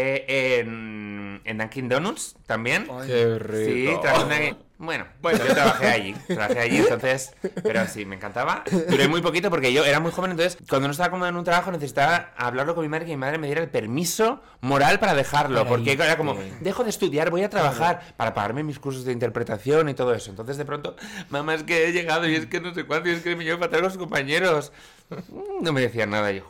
[0.61, 2.87] en, en Dunkin' Donuts también.
[2.91, 3.65] Ay, Qué rico.
[3.65, 4.67] Sí, trabajé en Dunkin'.
[4.79, 8.63] Bueno, yo trabajé allí, trabajé allí, entonces, pero sí, me encantaba.
[8.91, 11.45] Duré muy poquito porque yo era muy joven, entonces cuando no estaba cómodo en un
[11.45, 14.99] trabajo necesitaba hablarlo con mi madre y que mi madre me diera el permiso moral
[15.01, 18.79] para dejarlo, Para porque era como, dejo de estudiar, voy a trabajar para pagarme mis
[18.79, 20.29] cursos de interpretación y todo eso.
[20.29, 20.95] Entonces de pronto,
[21.31, 23.45] mamá, es que he llegado y es que no sé cuánto y es que me
[23.45, 24.73] llevo fatal con los compañeros.
[25.09, 26.45] Mm, No me decían nada yo.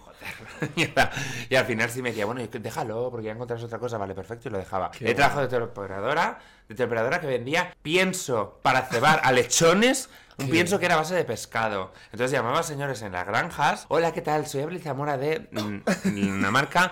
[0.76, 4.48] y, al- final sí me decía, bueno, déjalo porque ya encontrarás otra cosa, vale, perfecto,
[4.48, 4.90] y lo dejaba.
[4.90, 10.08] Qué He trabajado de teleoperadora, de teleoperadora que vendía pienso para cebar a lechones.
[10.38, 11.94] Un pienso que era a base de pescado.
[12.12, 13.86] Entonces llamaba a señores en las granjas.
[13.88, 14.46] Hola, ¿qué tal?
[14.46, 16.90] Soy Abril Zamora de mm, una marca.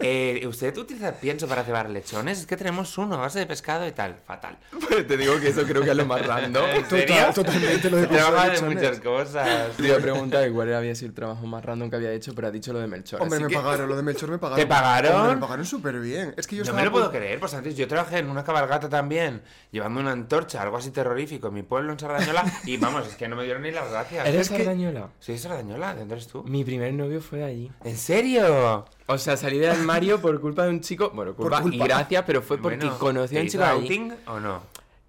[0.00, 2.40] Eh, ¿Usted utiliza pienso para cebar lechones?
[2.40, 4.16] Es que tenemos uno a base de pescado y tal.
[4.26, 4.58] Fatal.
[4.88, 6.64] Pues te digo que eso creo que es lo más random.
[6.88, 9.76] Total, totalmente lo de Trabajaba de muchas cosas.
[9.76, 12.48] Te iba a preguntar cuál había sido el trabajo más random que había hecho, pero
[12.48, 13.22] has dicho lo de Melchor.
[13.22, 14.64] Hombre, así me que- pagaron, lo de Melchor me pagaron.
[14.64, 15.14] ¿Te pagaron?
[15.14, 16.34] Hombre, me pagaron súper bien.
[16.36, 18.42] Es que yo No me lo puedo pu- creer, pues antes yo trabajé en una
[18.42, 23.06] cabalgata también, llevando una antorcha, algo así terrorífico, en mi pueblo, en Sardañola, y vamos,
[23.06, 24.26] es que no me dieron ni las gracias.
[24.26, 25.08] ¿Eres Es que- Sardañola?
[25.20, 25.92] ¿Soy Sardañola?
[25.94, 26.42] ¿De dónde eres tú?
[26.44, 27.72] Mi primer novio fue de allí.
[27.84, 28.86] ¿En serio?
[29.06, 31.10] O sea, salí del armario por culpa de un chico.
[31.14, 31.76] Bueno, culpa, culpa.
[31.76, 33.80] y gracias, pero fue porque Bueno, conocí a ¿te un chico de allí.
[33.82, 34.62] outing o no?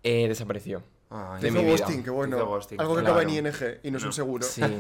[0.04, 0.82] Eh, desapareció.
[1.14, 1.78] Ay, De Hizo mi vida.
[1.78, 2.46] ghosting, bueno.
[2.46, 3.50] Ghosting, Algo que acaba en claro.
[3.50, 4.46] ING y no es un seguro.
[4.46, 4.62] Sí.
[4.62, 4.80] ¿Cuál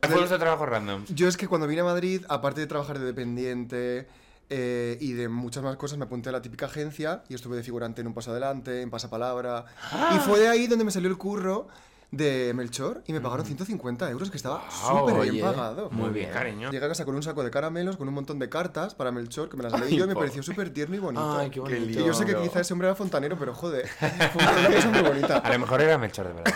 [0.00, 1.04] fue nuestro trabajo random?
[1.08, 4.06] Yo es que cuando vine a Madrid, aparte de trabajar de dependiente
[4.50, 7.62] eh, y de muchas más cosas, me apunté a la típica agencia y estuve de
[7.62, 9.66] figurante en Un Paso Adelante, en Pasapalabra.
[10.14, 11.68] Y fue de ahí donde me salió el curro
[12.10, 15.30] de Melchor y me pagaron 150 euros, que estaba súper oye.
[15.30, 15.90] bien pagado.
[15.90, 16.70] Muy bien, cariño.
[16.70, 19.48] Llegué a casa con un saco de caramelos, con un montón de cartas para Melchor,
[19.48, 21.38] que me las leí yo y me pareció súper tierno y bonito.
[21.38, 22.00] Ay, qué bonito.
[22.00, 25.02] Y yo sé que quizá ese hombre era fontanero, pero joder, fue una cosa muy
[25.02, 25.38] bonita.
[25.38, 26.54] A lo mejor era Melchor, de verdad.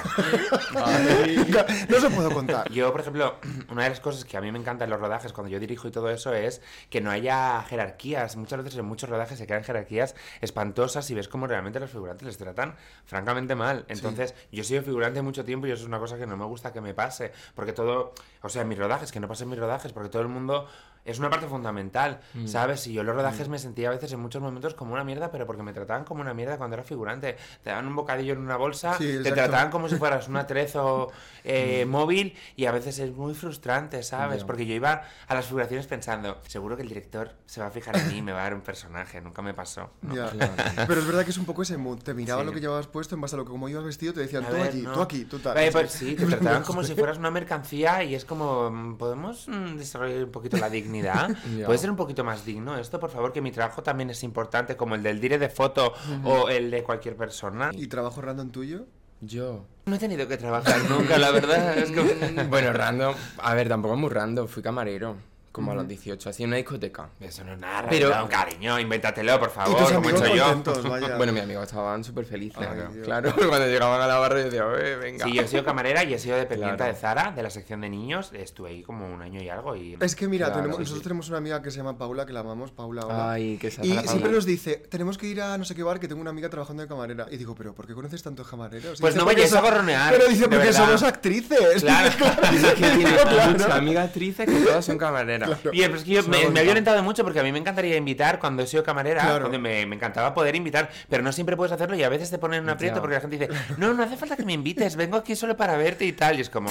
[1.88, 2.70] No se puedo contar.
[2.70, 3.36] Yo, por ejemplo,
[3.70, 5.86] una de las cosas que a mí me encanta en los rodajes cuando yo dirijo
[5.88, 8.36] y todo eso es que no haya jerarquías.
[8.36, 12.26] Muchas veces en muchos rodajes se crean jerarquías espantosas y ves cómo realmente los figurantes
[12.26, 13.84] les tratan francamente mal.
[13.88, 16.44] Entonces, yo he sido figurante mucho tiempo y eso es una cosa que no me
[16.44, 17.32] gusta que me pase.
[17.54, 20.66] Porque todo, o sea, mis rodajes, que no pasen mis rodajes, porque todo el mundo
[21.04, 22.46] es una parte fundamental, Mm.
[22.46, 22.86] ¿sabes?
[22.86, 25.46] Y yo los rodajes me sentía a veces en muchos momentos como una mierda, pero
[25.46, 27.36] porque me trataban como una mierda cuando era figurante.
[27.62, 31.10] Te daban un bocadillo en una bolsa, Sí, te trataban como si fueras un atrezo
[31.44, 34.40] eh, móvil y a veces es muy frustrante, ¿sabes?
[34.40, 34.46] Ya.
[34.46, 37.96] Porque yo iba a las figuraciones pensando, seguro que el director se va a fijar
[37.96, 39.90] en mí y me va a dar un personaje, nunca me pasó.
[40.02, 40.14] ¿no?
[40.14, 40.30] Ya.
[40.30, 40.52] Claro.
[40.86, 41.98] Pero es verdad que es un poco ese mood.
[42.02, 42.46] Te miraban Sí.
[42.46, 44.48] lo que llevabas puesto en base a lo que como ibas vestido, te decían A
[44.48, 44.92] tú ver, aquí, no.
[44.92, 45.56] tú aquí, tú tal.
[45.58, 49.48] Eh, pues sí, te trataban como si fueras una mercancía y es como, mm, ¿podemos
[49.48, 50.91] mm, desarrollar un poquito la dignidad?
[51.66, 53.00] ¿Puede ser un poquito más digno esto?
[53.00, 55.92] Por favor, que mi trabajo también es importante, como el del dire de foto
[56.24, 57.70] o el de cualquier persona.
[57.72, 58.86] ¿Y trabajo random tuyo?
[59.20, 59.64] Yo.
[59.86, 61.78] No he tenido que trabajar nunca, la verdad.
[61.78, 62.48] Es como...
[62.48, 63.14] Bueno, random.
[63.38, 64.48] A ver, tampoco es muy random.
[64.48, 65.16] Fui camarero.
[65.52, 67.10] Como a los 18, así en una discoteca.
[67.20, 70.34] Eso no es nada, Pero- cariño, invéntatelo, por y favor, tus como he amigos hecho
[70.36, 70.44] yo.
[70.44, 71.16] contentos, vaya.
[71.18, 72.56] Bueno, mis amigos estaban súper felices.
[72.58, 72.92] Ay, claro.
[72.92, 73.04] Dios.
[73.04, 75.26] Claro, cuando llegaban a la barra yo decía, "Eh, venga.
[75.26, 76.92] Sí, yo he sido camarera y he sido dependiente Claro.
[76.94, 78.30] de Zara, de la sección de niños.
[78.32, 79.98] Estuve ahí como un año y algo y...
[80.00, 81.04] Es que mira, Claro, tenemos- sí, nosotros sí.
[81.04, 83.04] tenemos una amiga que se llama Paula, que la amamos, Paula.
[83.04, 83.32] hola.
[83.32, 86.00] Ay, que se Y siempre nos dice, tenemos que ir a no sé qué bar,
[86.00, 87.26] que tengo una amiga trabajando de camarera.
[87.30, 88.98] Y digo, pero ¿por qué conoces tantos camareros?
[88.98, 90.84] Y Pues dice, no "Porque vayáis a so- gorronear, Pero dice, de porque verdad".
[90.86, 91.82] somos actrices.
[91.82, 92.10] Claro.
[92.52, 93.50] Dice que tiene Claro.
[93.52, 94.96] muchas amigas actrices que todas son
[95.42, 95.60] camareras.
[95.62, 95.76] Claro.
[95.76, 96.62] Y es que yo, me, me ha bonita.
[96.62, 99.40] violentado mucho porque a mí me encantaría invitar cuando he sido camarera, Claro.
[99.40, 102.38] cuando me, me encantaba poder invitar, pero no siempre puedes hacerlo y a veces te
[102.38, 104.96] ponen en un aprieto porque la gente dice, no, no hace falta que me invites,
[104.96, 106.38] vengo aquí solo para verte y tal.
[106.38, 106.70] Y es como,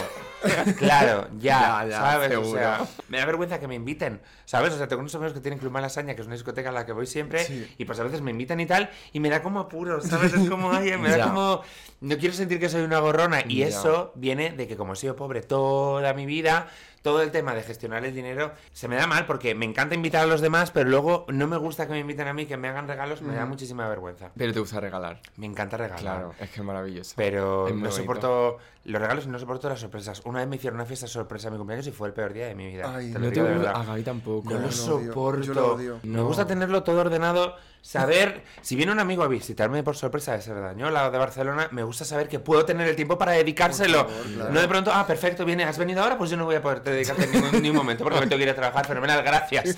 [0.77, 2.36] claro, ya, Ya, ya, ¿sabes?
[2.38, 4.73] O sea, me da vergüenza que me inviten, ¿sabes?
[4.73, 6.86] O sea, tengo unos amigos que tienen Club Malasaña, que es una discoteca a la
[6.86, 7.67] que voy siempre, Sí.
[7.77, 10.34] y pues a veces me invitan y tal, y me da como apuro, ¿sabes?
[10.34, 11.23] Es como, ay, me da Ya.
[11.25, 11.62] como,
[12.01, 15.15] no quiero sentir que soy una gorrona, y eso viene de que como he sido
[15.15, 16.67] pobre toda mi vida,
[17.01, 20.23] todo el tema de gestionar el dinero se me da mal porque me encanta invitar
[20.23, 22.67] a los demás, pero luego no me gusta que me inviten a mí, que me
[22.67, 24.31] hagan regalos, me da muchísima vergüenza.
[24.35, 25.19] Pero te gusta regalar.
[25.37, 25.99] Me encanta regalar.
[26.01, 27.13] Claro, es que es maravilloso.
[27.17, 27.95] Pero Es no bonito.
[27.97, 30.21] soporto los regalos y no soporto las sorpresas.
[30.25, 32.47] Una vez me hicieron una fiesta sorpresa a mi cumpleaños y fue el peor día
[32.47, 32.93] de mi vida.
[32.95, 33.73] Ay, te lo no No te digo de verdad.
[33.75, 34.49] a Gaby tampoco.
[34.49, 35.41] No No, lo soporto.
[35.41, 35.99] Yo lo odio.
[36.03, 37.55] Me gusta tenerlo todo ordenado.
[37.81, 41.83] Saber, si viene un amigo a visitarme por sorpresa de Cerdañola o de Barcelona, me
[41.83, 44.05] gusta saber que puedo tener el tiempo para dedicárselo.
[44.07, 44.53] Favor, claro.
[44.53, 46.83] No de pronto, ah, perfecto, viene, has venido ahora, pues yo no voy a poder
[46.83, 48.85] dedicarte ningún, ningún momento porque me tengo que ir a trabajar.
[48.85, 49.75] Fenomenal, gracias.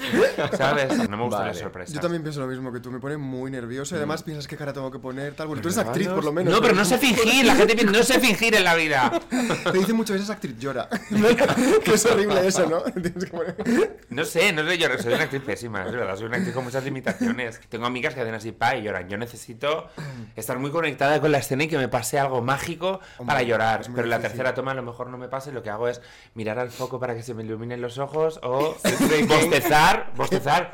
[0.57, 1.09] ¿Sabes?
[1.09, 1.51] No me gustan Vale.
[1.51, 1.95] las sorpresas.
[1.95, 4.57] Yo también pienso lo mismo que tú, me pone muy nervioso y además piensas qué
[4.57, 5.47] cara tengo que poner, tal.
[5.47, 6.53] Bueno, tú eres actriz por lo menos.
[6.53, 9.11] No, pero no sé fingir, la gente piensa, no sé fingir en la vida.
[9.71, 10.89] Te dicen muchas veces actriz llora.
[11.85, 12.81] que es horrible eso, ¿no?
[13.01, 13.97] Tienes que poner...
[14.09, 16.65] No sé, no sé, yo soy una actriz pésima, es verdad, soy una actriz con
[16.65, 17.61] muchas limitaciones.
[17.69, 19.07] Tengo amigas que hacen así pa y lloran.
[19.07, 19.87] Yo necesito
[20.35, 23.85] estar muy conectada con la escena y que me pase algo mágico Hombre, para llorar.
[23.93, 26.01] Pero la tercera toma a lo mejor no me pasa y lo que hago es
[26.33, 28.75] mirar al foco para que se me iluminen los ojos o
[29.27, 30.71] bostezar, bostezar.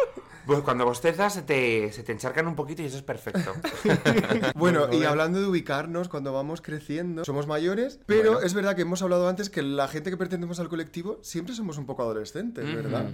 [0.49, 3.53] Pues cuando bostezas se te, se te encharcan un poquito y eso es perfecto.
[4.55, 8.45] Bueno, y hablando de ubicarnos cuando vamos creciendo, somos mayores, pero Bueno.
[8.47, 11.77] es verdad que hemos hablado antes que la gente que pertenecemos al colectivo siempre somos
[11.77, 13.11] un poco adolescentes, ¿verdad?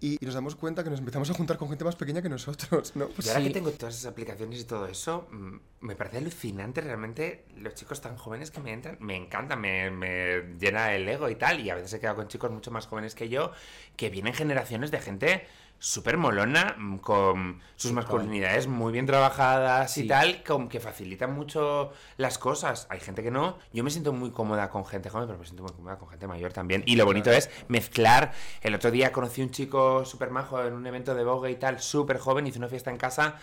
[0.00, 2.28] Y, y nos damos cuenta que nos empezamos a juntar con gente más pequeña que
[2.28, 3.06] nosotros, ¿no?
[3.08, 3.46] Pues Y ahora Sí.
[3.48, 8.00] que tengo todas esas aplicaciones y todo eso, mm, me parece alucinante realmente los chicos
[8.00, 8.96] tan jóvenes que me entran.
[9.00, 11.60] Me encanta, me, me llena el ego y tal.
[11.60, 13.52] Y a veces he quedado con chicos mucho más jóvenes que yo,
[13.96, 15.46] que vienen generaciones de gente
[15.82, 21.90] súper molona, mm, con sus masculinidades muy bien trabajadas y tal, con, que facilitan mucho
[22.18, 22.86] las cosas.
[22.88, 23.58] Hay gente que no.
[23.72, 26.28] Yo me siento muy cómoda con gente joven, pero me siento muy cómoda con gente
[26.28, 26.84] mayor también.
[26.86, 28.32] Y lo bonito es mezclar.
[28.60, 31.80] El otro día conocí un chico súper majo en un evento de Vogue y tal,
[31.80, 33.40] súper joven, hice una fiesta en casa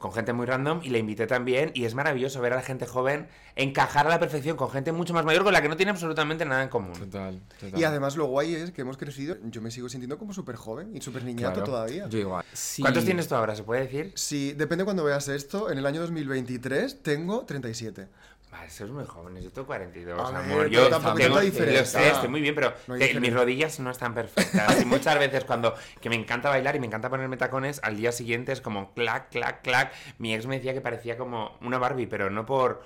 [0.00, 2.86] con gente muy random y le invité también y es maravilloso ver a la gente
[2.86, 5.90] joven encajar a la perfección con gente mucho más mayor con la que no tiene
[5.90, 6.94] absolutamente nada en común.
[6.94, 7.78] Total, total.
[7.78, 10.96] Y además lo guay es que hemos crecido, yo me sigo sintiendo como súper joven
[10.96, 12.08] y súper niñato Claro, todavía.
[12.08, 12.46] Yo igual.
[12.50, 12.80] Sí.
[12.80, 13.54] ¿Cuántos tienes tú ahora?
[13.54, 14.12] ¿Se puede decir?
[14.16, 18.08] Sí, depende cuando veas esto, en el año 2023 tengo 37.
[18.50, 20.68] Vale, sois muy jóvenes, yo tengo 42, A amor.
[20.68, 24.82] Yo tengo, lo sé, estoy muy bien, pero No mis rodillas no están perfectas.
[24.82, 28.10] Y muchas veces cuando que me encanta bailar y me encanta ponerme tacones, al día
[28.10, 29.92] siguiente es como clac, clac, clac.
[30.18, 32.82] Mi ex me decía que parecía como una Barbie, pero no por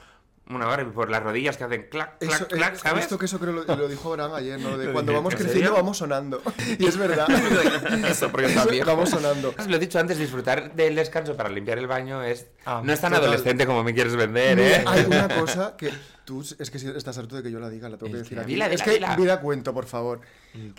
[0.48, 3.04] una Barbie, por las rodillas que hacen clac, clac, Eso, clac, ¿sabes?
[3.04, 4.76] justo que eso creo lo, lo dijo Abraham ayer, ¿no?
[4.76, 5.74] De ¿Lo cuando vamos ¿En creciendo serio?
[5.82, 6.42] vamos sonando.
[6.78, 7.26] Y es verdad.
[8.08, 8.86] Eso, porque está viejo.
[8.86, 9.54] vamos sonando.
[9.68, 13.00] Lo he dicho antes, disfrutar del descanso para limpiar el baño es Ah, no es
[13.00, 13.24] tan total.
[13.28, 14.84] adolescente como me quieres vender, Mira, ¿eh?
[14.86, 15.90] Hay una cosa que
[16.24, 18.36] tú, es que si estás harto de que yo la diga, la tengo que decir
[18.36, 18.52] que- aquí.
[18.52, 19.16] Dila, es dila, que dila.
[19.16, 20.20] mira cuento, por favor.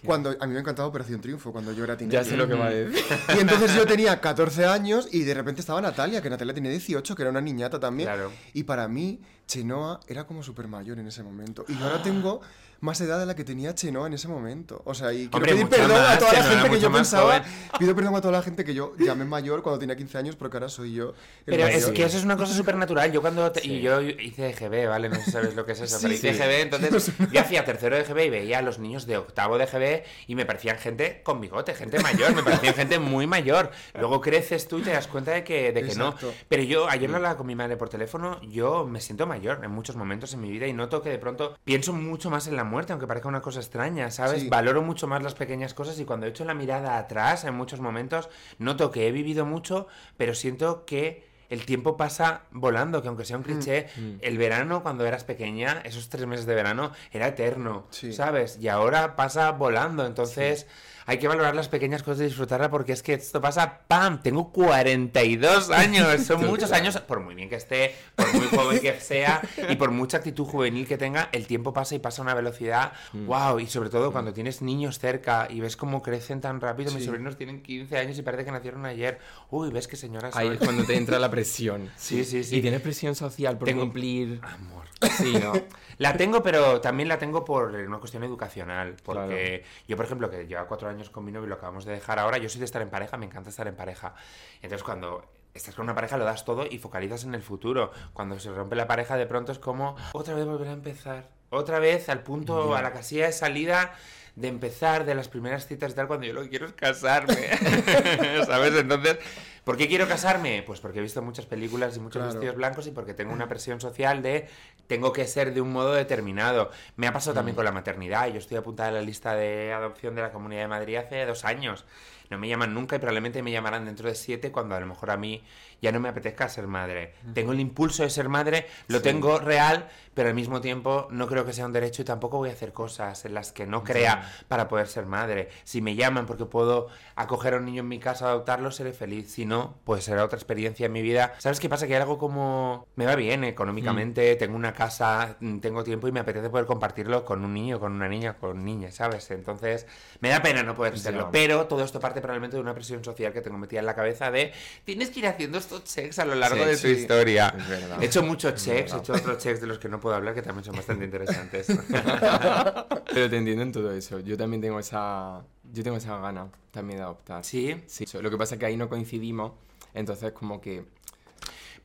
[0.06, 2.26] Cuando a mí me encantaba Operación Triunfo cuando yo era Ya teenager.
[2.26, 3.04] sé lo que va a decir.
[3.36, 7.16] Y entonces yo tenía 14 años y de repente estaba Natalia, que Natalia tenía 18,
[7.16, 8.08] que era una niñata también.
[8.08, 8.32] Claro.
[8.54, 11.66] Y para mí, Chenoa era como súper mayor en ese momento.
[11.68, 12.42] Y ahora tengo
[12.82, 14.82] más edad de la que tenía Chenoa en ese momento.
[14.86, 16.92] O sea, y quiero Hombre, pedir perdón a más, toda la Chenoa gente que yo
[16.92, 17.24] pensaba.
[17.40, 17.44] joven.
[17.80, 20.58] Pido perdón a toda la gente que yo llamé mayor cuando tenía 15 años, porque
[20.58, 21.10] ahora soy yo.
[21.10, 21.14] el
[21.46, 21.94] Pero es mayor.
[21.94, 23.12] que eso es una cosa súper natural.
[23.12, 23.52] Yo cuando...
[23.52, 23.72] te- Sí.
[23.78, 25.10] Y yo hice EGB, ¿vale?
[25.10, 26.40] No sé si sabes lo que es eso, Sí, pero hice sí.
[26.42, 29.64] EGB, entonces yo hacía tercero de EGB y veía a los niños de octavo de
[29.64, 33.72] EGB y me parecían gente con bigote, gente mayor, me parecían gente muy mayor.
[33.98, 36.14] Luego creces tú y te das cuenta de que, de que no.
[36.50, 39.72] Pero yo ayer lo hablaba con mi madre por teléfono, yo me siento mayor en
[39.72, 42.64] muchos momentos en mi vida y noto que de pronto pienso mucho más en la
[42.64, 44.42] muerte, aunque parezca una cosa extraña, ¿sabes?
[44.44, 44.50] Sí.
[44.50, 48.30] Valoro mucho más las pequeñas cosas y cuando echo la mirada atrás en muchos momentos,
[48.60, 53.38] noto que he vivido mucho, pero siento que el tiempo pasa volando, que aunque sea
[53.38, 53.88] un cliché,
[54.22, 58.14] el verano cuando eras pequeña, esos tres meses de verano, era eterno, Sí.
[58.14, 58.58] ¿sabes?
[58.60, 60.68] Y ahora pasa volando, entonces...
[61.08, 64.22] Hay que valorar las pequeñas cosas y disfrutarla porque es que esto pasa, ¡pam!
[64.24, 69.00] Tengo 42 años, son muchos años, por muy bien que esté, por muy joven que
[69.00, 72.34] sea y por mucha actitud juvenil que tenga, el tiempo pasa y pasa a una
[72.34, 76.92] velocidad, wow, y sobre todo cuando tienes niños cerca y ves cómo crecen tan rápido,
[76.92, 77.08] mis Sí.
[77.08, 79.20] sobrinos tienen 15 años y parece que nacieron ayer,
[79.52, 81.92] uy, ves que señoras Ahí es cuando te entra la presión.
[81.98, 82.58] Sí, sí, sí.
[82.58, 84.40] Y tienes presión social por Tengo- cumplir.
[84.42, 84.86] Amor.
[85.18, 85.54] Sí, ¿no?
[85.98, 88.96] La tengo, pero también la tengo por una cuestión educacional.
[89.04, 91.94] Porque yo, por ejemplo, que lleva cuatro años con mi novio y lo acabamos de
[91.94, 94.16] dejar ahora, yo soy de estar en pareja, me encanta estar en pareja.
[94.62, 97.92] Entonces, cuando estás con una pareja, lo das todo y focalizas en el futuro.
[98.14, 101.30] Cuando se rompe la pareja, de pronto es como otra vez volver a empezar.
[101.50, 103.96] Otra vez al punto, a la casilla de salida
[104.36, 107.36] de empezar de las primeras citas y tal cuando yo lo que quiero es casarme.
[108.46, 108.76] ¿Sabes?
[108.76, 109.18] Entonces,
[109.66, 110.64] ¿por qué quiero casarme?
[110.66, 112.32] Pues porque he visto muchas películas y muchos Claro.
[112.34, 114.48] vestidos blancos y porque tengo una presión social de
[114.88, 116.72] tengo que ser de un modo determinado.
[116.96, 117.36] Me ha pasado Mm.
[117.36, 118.28] también con la maternidad.
[118.30, 121.44] Yo estoy apuntada en la lista de adopción de la Comunidad de Madrid hace dos
[121.44, 121.84] años.
[122.30, 125.12] No me llaman nunca y probablemente me llamarán dentro de siete cuando a lo mejor
[125.12, 125.44] a mí
[125.82, 127.14] ya no me apetezca ser madre.
[127.34, 129.04] Tengo el impulso de ser madre, lo Sí.
[129.04, 132.50] tengo real, pero al mismo tiempo no creo que sea un derecho y tampoco voy
[132.50, 135.50] a hacer cosas en las que no crea para poder ser madre.
[135.64, 139.32] Si me llaman porque puedo acoger a un niño en mi casa, adoptarlo, seré feliz.
[139.32, 141.34] Si no, pues será otra experiencia en mi vida.
[141.40, 141.88] ¿Sabes qué pasa?
[141.88, 142.88] Que hay algo como...
[142.96, 147.26] Me va bien económicamente, tengo una casa, mm, tengo tiempo y me apetece poder compartirlo
[147.26, 149.30] con un niño, con una niña, con niñas, ¿sabes?
[149.32, 149.86] Entonces,
[150.22, 151.30] me da pena no poder serlo.
[151.32, 154.32] Pero todo esto parte probablemente de una presión social que tengo metida en la cabeza
[154.32, 154.54] de
[154.86, 156.88] tienes que ir haciendo estos checks a lo largo Sí, de tu sí.
[156.90, 157.54] historia.
[157.58, 158.02] Es verdad.
[158.02, 160.42] He hecho muchos checks, he hecho otros checks de los que no puedo hablar que
[160.42, 161.68] también son bastante interesantes.
[163.14, 164.20] Pero te entiendo en todo eso.
[164.20, 165.44] Yo también tengo esa.
[165.74, 167.44] Yo tengo esa gana también de adoptar.
[167.44, 167.84] ¿Sí?
[167.88, 168.06] Sí.
[168.22, 169.54] Lo que pasa es que ahí no coincidimos.
[169.94, 170.86] Entonces, como que.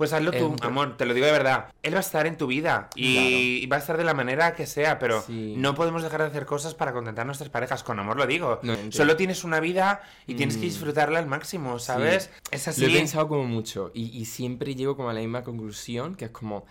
[0.00, 1.66] Pues hazlo tú, amor, te lo digo de verdad.
[1.82, 3.18] Él va a estar en tu vida y,
[3.62, 5.52] y va a estar de la manera que sea, pero Sí.
[5.58, 7.82] no podemos dejar de hacer cosas para contentar a nuestras parejas.
[7.82, 8.60] Con amor lo digo.
[8.62, 8.74] No.
[8.88, 10.70] Solo tienes una vida y tienes que Mm.
[10.70, 12.30] disfrutarla al máximo, ¿sabes?
[12.50, 12.80] Es así.
[12.80, 13.90] Lo he pensado como mucho.
[13.92, 16.64] Y, y siempre llego como a la misma conclusión, que es como.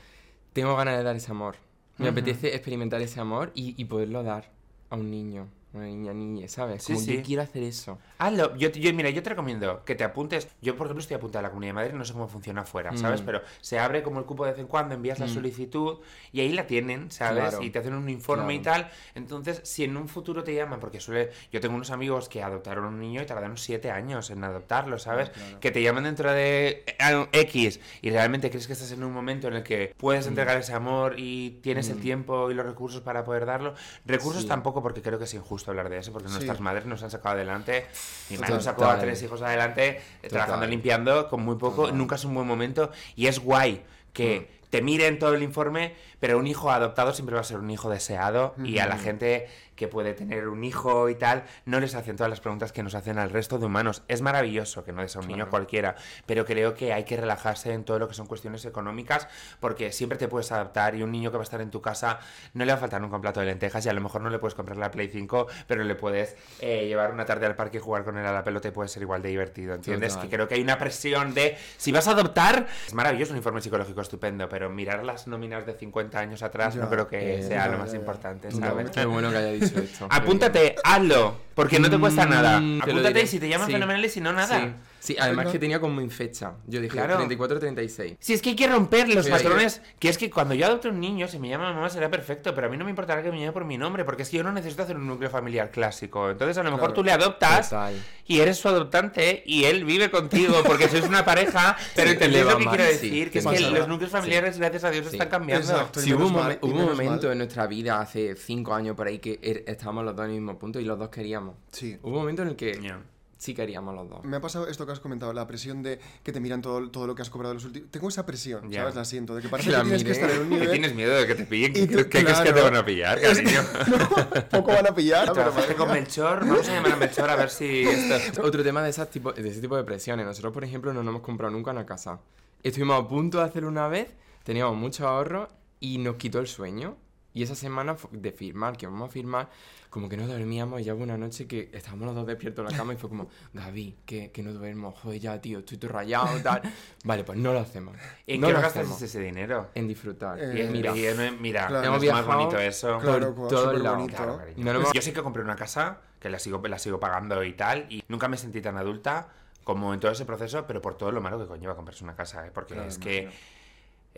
[0.54, 1.58] Tengo ganas de dar ese amor.
[2.00, 2.14] Me Ujú.
[2.14, 4.50] apetece experimentar ese amor y, y poderlo dar
[4.90, 5.48] a un niño.
[5.72, 6.84] Una niña, niña, ¿sabes?
[6.84, 7.18] Sí, Como sí.
[7.18, 8.00] yo quiero hacer eso.
[8.18, 8.56] Hazlo.
[8.56, 10.48] Yo, yo- mira, yo te recomiendo que te apuntes.
[10.64, 12.98] Yo, por ejemplo, estoy apuntada a la Comunidad de Madrid, no sé cómo funciona afuera,
[12.98, 13.22] ¿sabes?
[13.22, 13.26] Mm.
[13.26, 15.34] Pero se abre como el cupo de vez en cuando, envías la Mm.
[15.36, 16.00] solicitud
[16.32, 17.50] y ahí la tienen, ¿sabes?
[17.50, 17.62] Claro.
[17.64, 18.90] Y te hacen un informe y tal.
[19.14, 21.30] Entonces, si en un futuro te llaman, porque suele.
[21.52, 25.30] Yo tengo unos amigos que adoptaron un niño y tardaron siete años en adoptarlo, ¿sabes?
[25.30, 25.60] claro.
[25.60, 29.48] Que te llaman dentro de eh, X y realmente crees que estás en un momento
[29.48, 30.30] en el que puedes Mm.
[30.30, 33.76] entregar ese amor y tienes el tiempo y los recursos para poder darlo.
[34.04, 34.48] Recursos Sí.
[34.48, 36.34] tampoco, porque creo que es injusto hablar de eso, porque Sí.
[36.36, 37.86] nuestras madres nos han sacado adelante.
[38.30, 41.84] Mi madre nos sacó a tres hijos adelante, eh, trabajando limpiando con muy poco.
[41.84, 41.98] Total.
[41.98, 44.70] Nunca es un buen momento y es guay que Mm.
[44.70, 47.90] te miren todo el informe, pero un hijo adoptado siempre va a ser un hijo
[47.90, 49.48] deseado y a la gente
[49.80, 52.96] que puede tener un hijo y tal, no les hacen todas las preguntas que nos
[52.96, 54.04] hacen al resto de humanos.
[54.10, 55.52] Es maravilloso que no des a un niño Claro.
[55.52, 59.30] cualquiera, pero creo que hay que relajarse en todo lo que son cuestiones económicas
[59.62, 62.20] porque siempre te puedes adaptar y un niño que va a estar en tu casa
[62.54, 64.30] no le va a faltar nunca un plato de lentejas y a lo mejor no
[64.30, 67.78] le puedes comprar la Play 5, pero le puedes eh, llevar una tarde al parque
[67.78, 70.14] y jugar con él a la pelota y puede ser igual de divertido, ¿entiendes?
[70.14, 70.30] Total.
[70.30, 73.62] Que creo que hay una presión de si vas a adoptar, es maravilloso un informe
[73.62, 77.44] psicológico estupendo, pero mirar las nóminas de 50 años atrás Ya, no creo que eh,
[77.44, 78.90] sea ya, lo más ya, importante, ¿sabes?
[78.92, 79.69] Qué bueno que haya dicho
[80.10, 82.58] Apúntate, hazlo, porque no te cuesta Mm, nada.
[82.82, 83.74] Apúntate y si te llaman Sí.
[83.74, 84.74] fenomenal y si no, nada.
[85.00, 86.54] Sí, además no- que tenía como en fecha.
[86.68, 87.18] Yo dije Claro.
[87.18, 88.18] 34-36.
[88.20, 90.90] Si es que hay que romper los que- patrones, que es que cuando yo adopte
[90.90, 93.32] un niño, si me llama mamá será perfecto, pero a mí no me importará que
[93.32, 95.72] me llame por mi nombre, porque es que yo no necesito hacer un núcleo familiar
[95.72, 96.30] clásico.
[96.30, 96.94] Entonces a lo mejor Claro.
[96.94, 97.94] tú le adoptas Total.
[98.26, 102.46] y eres su adoptante y él vive contigo porque sois una pareja, pero Sí, entendéis
[102.46, 105.06] lo que mal, quiero sí, decir, que es que los núcleos familiares, gracias a Dios,
[105.08, 105.16] Sí.
[105.16, 105.66] están cambiando.
[105.72, 106.00] Exacto.
[106.02, 107.32] Sí, hubo un, mal, hubo un momento mal.
[107.34, 110.38] en nuestra vida hace cinco años por ahí que er- estábamos los dos en el
[110.42, 111.56] mismo punto y los dos queríamos.
[111.72, 111.98] Sí.
[112.04, 113.00] Hubo un momento en el que Ya.
[113.40, 114.24] Sí queríamos los dos.
[114.26, 117.08] Me ha pasado esto que has comentado, la presión de que te miran todo, todo
[117.08, 117.90] lo que has cobrado los últimos...
[117.90, 118.82] Tengo esa presión, Ya.
[118.82, 118.96] ¿sabes?
[118.96, 120.72] La siento, de que parece Que la que tienes que estar en un ¿Qué nivel...
[120.72, 121.72] tienes miedo de que te pillen?
[121.76, 122.64] Y ¿Qué, tú, qué crees que te claro.
[122.66, 123.62] van a pillar, cariño?
[124.52, 125.92] Poco van a pillar, pero ¿Trabajaste madre con.
[125.92, 126.40] Melchor?
[126.42, 128.42] Vamos a llamar a Melchor a ver si esto...
[128.44, 130.26] Otro tema de, esas tipo, de ese tipo de presiones.
[130.26, 132.20] Nosotros, por ejemplo, no nos hemos comprado nunca una casa.
[132.62, 134.10] Estuvimos a punto de hacerlo una vez,
[134.44, 135.48] teníamos mucho ahorro
[135.80, 136.98] y nos quitó el sueño.
[137.34, 139.50] Y esa semana de firmar, que vamos a firmar,
[139.92, 142.72] como que no dormíamos y ya hubo una noche que estábamos los dos despiertos en
[142.72, 145.92] la cama y fue como, Gaby, que, que no duermo, joder ya, tío, estoy todo
[145.92, 146.62] rayado, tal.
[147.04, 147.96] Vale, pues no lo hacemos.
[148.26, 149.02] ¿En no qué lo gastas hacemos.
[149.02, 149.70] ese dinero?
[149.76, 150.40] En disfrutar.
[150.40, 151.96] Eh, Y es- Mira, y es- mira, Claro.
[151.96, 152.98] es Hemos más bonito eso.
[152.98, 153.98] Claro, por súper lados.
[154.00, 154.18] bonito.
[154.18, 154.66] Claro, cariño.
[154.66, 157.44] No lo hemos- Yo sí que compré una casa, que la sigo, la sigo pagando
[157.44, 159.30] y tal, y nunca me sentí tan adulta
[159.64, 162.46] como en todo ese proceso, pero por todo lo malo que conlleva comprarse una casa,
[162.48, 162.52] ¿eh?
[162.52, 163.42] porque Claro, es que imagino.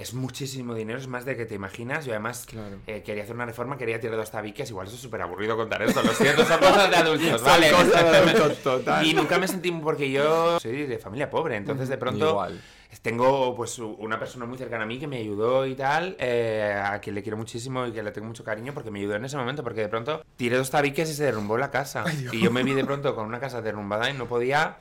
[0.02, 2.06] Es muchísimo dinero, es más de que te imaginas.
[2.06, 2.78] Yo además Claro.
[2.88, 5.82] eh, quería hacer una reforma, quería tirar dos tabiques, igual eso es súper aburrido contar
[5.82, 7.72] esto, lo siento, son cosas de adultos, ¿vale?
[7.72, 9.06] cosas de adultos, total.
[9.06, 12.62] Y nunca me sentí, porque yo soy de familia pobre, entonces de pronto Igual.
[13.02, 17.00] tengo pues una persona muy cercana a mí que me ayudó y tal, eh, a
[17.00, 19.38] quien le quiero muchísimo y que le tengo mucho cariño porque me ayudó en ese
[19.38, 22.04] momento, porque de pronto tiré dos tabiques y se derrumbó la casa.
[22.32, 24.78] y yo me vi de pronto con una casa derrumbada y no podía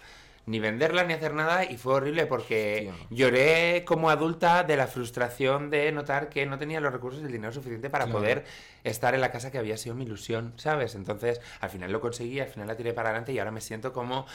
[0.47, 3.07] ni venderla ni hacer nada y fue horrible porque Hostia.
[3.11, 7.33] lloré como adulta de la frustración de notar que no tenía los recursos y el
[7.33, 8.19] dinero suficiente para Claro.
[8.19, 8.45] poder
[8.83, 10.95] estar en la casa que había sido mi ilusión, ¿sabes?
[10.95, 13.93] Entonces al final lo conseguí, al final la tiré para adelante y ahora me siento
[13.93, 14.27] como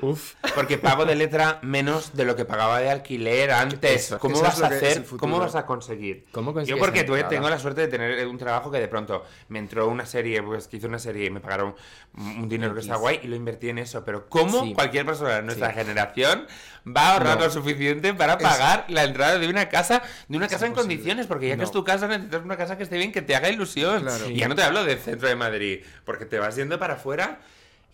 [0.00, 0.34] Uf.
[0.54, 4.04] Porque pago de letra menos de lo que pagaba de alquiler antes.
[4.06, 4.18] Eso.
[4.18, 5.18] ¿Cómo vas es a que es hacer?
[5.18, 6.26] ¿Cómo vas a conseguir?
[6.32, 9.58] ¿Cómo Yo porque tuve- tengo la suerte de tener un trabajo que de pronto me
[9.58, 11.74] entró una serie, pues que hice una serie y me pagaron
[12.16, 14.04] un dinero que está guay y lo invertí en eso.
[14.04, 14.74] Pero ¿cómo Sí.
[14.74, 15.74] cualquier persona de nuestra Sí.
[15.74, 16.46] generación
[16.86, 17.44] va a ahorrar No.
[17.46, 20.96] lo suficiente para pagar la entrada de una casa, de una casa en imposible.
[20.96, 21.26] condiciones?
[21.26, 21.64] Porque ya que No.
[21.64, 24.02] es tu casa, necesitas una casa que esté bien, que te haga ilusión.
[24.02, 24.28] Claro.
[24.28, 27.40] Y ya no te hablo del centro de Madrid, porque te vas yendo para afuera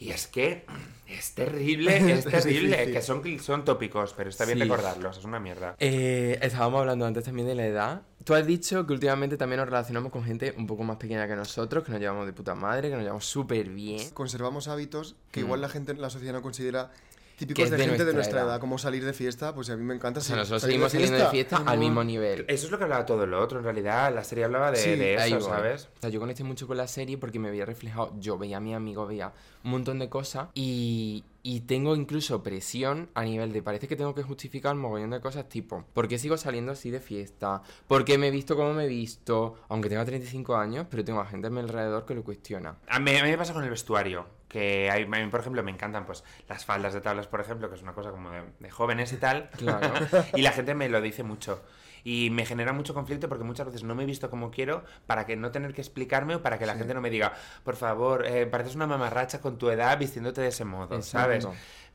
[0.01, 0.65] y es que
[1.09, 2.93] es terrible, es terrible, difícil.
[2.93, 4.65] que son, son tópicos, pero está bien Sí.
[4.65, 5.75] recordarlos, es una mierda.
[5.79, 8.03] Eh, estábamos hablando antes también de la edad.
[8.25, 11.35] Tú has dicho que últimamente también nos relacionamos con gente un poco más pequeña que
[11.37, 14.11] nosotros, que nos llevamos de puta madre, que nos llevamos súper bien.
[14.11, 15.45] Conservamos hábitos que Mm.
[15.45, 16.91] igual la gente, la sociedad no considera
[17.39, 18.49] típicos es de, de gente de nuestra edad.
[18.51, 18.61] edad.
[18.61, 20.93] como salir de fiesta, pues a mí me encanta O sea, salir- nosotros salir seguimos
[20.93, 22.45] saliendo de fiesta al mismo nivel.
[22.49, 24.91] Eso es lo que hablaba todo lo otro, en realidad, la serie hablaba de, Sí,
[24.97, 25.49] de Ahí eso.
[25.49, 25.89] ¿sabes?
[25.97, 28.61] O sea, yo conecté mucho con la serie porque me había reflejado, yo veía a
[28.61, 29.33] mi amigo, veía
[29.65, 34.15] un montón de cosas y, y tengo incluso presión a nivel de, parece que tengo
[34.15, 37.63] que justificar un mogollón de cosas tipo, ¿por qué sigo saliendo así de fiesta?
[37.87, 39.57] ¿Por qué me he visto como me he visto?
[39.69, 42.77] Aunque tenga 35 años, pero tengo a gente a mi alrededor que lo cuestiona.
[42.89, 45.63] A mí, a mí me pasa con el vestuario, que hay, a mí, por ejemplo,
[45.63, 48.43] me encantan pues las faldas de tablas, por ejemplo, que es una cosa como de,
[48.59, 49.51] de jóvenes y tal.
[49.59, 49.93] Claro.
[50.35, 51.63] y la gente me lo dice mucho.
[52.05, 55.27] Y me genera mucho conflicto porque muchas veces no me he visto como quiero para
[55.27, 56.79] que no tener que explicarme o para que la Sí.
[56.79, 57.35] gente no me diga,
[57.65, 61.47] por favor, eh, pareces una mamarracha con tu edad vistiéndote de ese modo, ¿sabes?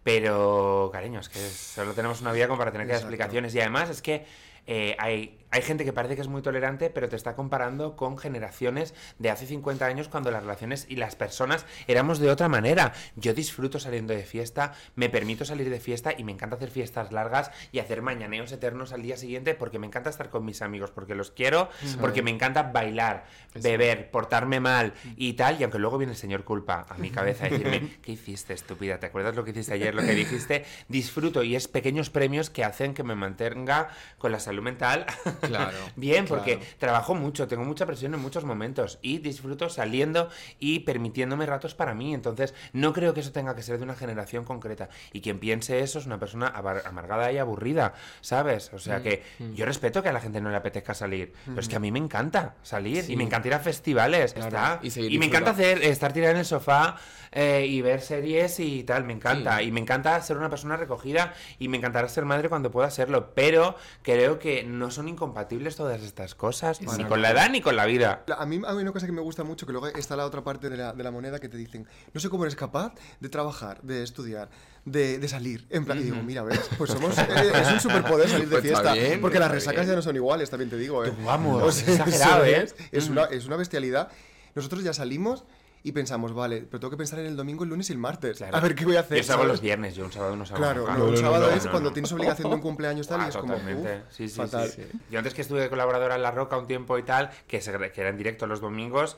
[0.03, 3.55] Pero, cariño, es que solo tenemos una vida como para tener que dar explicaciones.
[3.55, 4.25] Y además es que
[4.67, 8.17] eh, hay, hay gente que parece que es muy tolerante, pero te está comparando con
[8.17, 12.93] generaciones de hace 50 años cuando las relaciones y las personas éramos de otra manera.
[13.17, 17.11] Yo disfruto saliendo de fiesta, me permito salir de fiesta y me encanta hacer fiestas
[17.11, 20.89] largas y hacer mañaneos eternos al día siguiente porque me encanta estar con mis amigos,
[20.89, 21.69] porque los quiero,
[22.01, 25.61] porque me encanta bailar, beber, portarme mal y tal.
[25.61, 28.99] Y aunque luego viene el señor culpa a mi cabeza a decirme, ¿qué hiciste, estúpida?
[28.99, 30.65] ¿Te acuerdas lo que hiciste ayer, lo que dijiste?
[30.87, 35.05] Disfruto y es pequeños premios que hacen que me mantenga con la salud mental
[35.47, 35.77] Claro.
[35.95, 40.29] bien, porque trabajo mucho, tengo mucha presión en muchos momentos y disfruto saliendo
[40.60, 42.13] y permitiéndome ratos para mí.
[42.13, 44.89] Entonces, no creo que eso tenga que ser de una generación concreta.
[45.12, 46.47] Y quien piense eso es una persona
[46.86, 48.71] amargada y aburrida, ¿sabes?
[48.73, 51.67] O sea que yo respeto que a la gente no le apetezca salir, pero es
[51.67, 53.13] que a mí me encanta salir Sí.
[53.13, 54.34] y me encanta ir a festivales.
[54.34, 55.01] Claro, está.
[55.01, 56.97] y me encanta hacer, estar tirada en el sofá
[57.32, 59.58] eh, y ver series y tal, me encanta.
[59.60, 59.65] Sí.
[59.65, 63.34] Y me encanta ser una persona recogida y me encantará ser madre cuando pueda serlo,
[63.34, 65.33] pero creo que no son incompatibles
[65.76, 68.24] todas estas cosas, ni con la edad ni con la vida.
[68.38, 70.69] A mí hay una cosa que me gusta mucho, que luego está la otra parte
[70.69, 73.82] de la, de la moneda que te dicen, no sé cómo eres capaz de trabajar,
[73.82, 74.50] de estudiar,
[74.86, 75.65] de, de salir.
[75.69, 76.62] En plan, y digo, mira, ¿ves?
[76.78, 77.26] Pues somos, eh,
[77.62, 78.93] es un superpoder salir de Pues fiesta.
[78.93, 79.89] bien, porque las resacas bien.
[79.89, 81.13] ya no son iguales, también te digo, ¿eh?
[81.26, 82.54] Vamos, O sea, exagerado, ¿eh?
[82.67, 82.76] ¿sabes?
[82.91, 84.10] Es, una, es una bestialidad.
[84.56, 85.43] Nosotros ya salimos
[85.86, 88.38] y pensamos, vale, pero tengo que pensar en el domingo, el lunes y el martes.
[88.38, 88.56] Claro.
[88.56, 89.17] A ver qué voy a hacer.
[89.17, 89.48] Yo ¿sabes?
[89.48, 90.63] los viernes, yo un sábado no salgo.
[90.63, 91.93] Claro, no, un sábado es no, cuando no.
[91.93, 93.98] tienes obligación de un cumpleaños tal y Ah, es como, totalmente.
[93.98, 94.69] uf, sí, sí, fatal.
[94.69, 95.00] sí, sí.
[95.12, 97.72] Yo antes que estuve de colaboradora en La Roca un tiempo y tal, que, se,
[97.91, 99.17] que era en directo los domingos,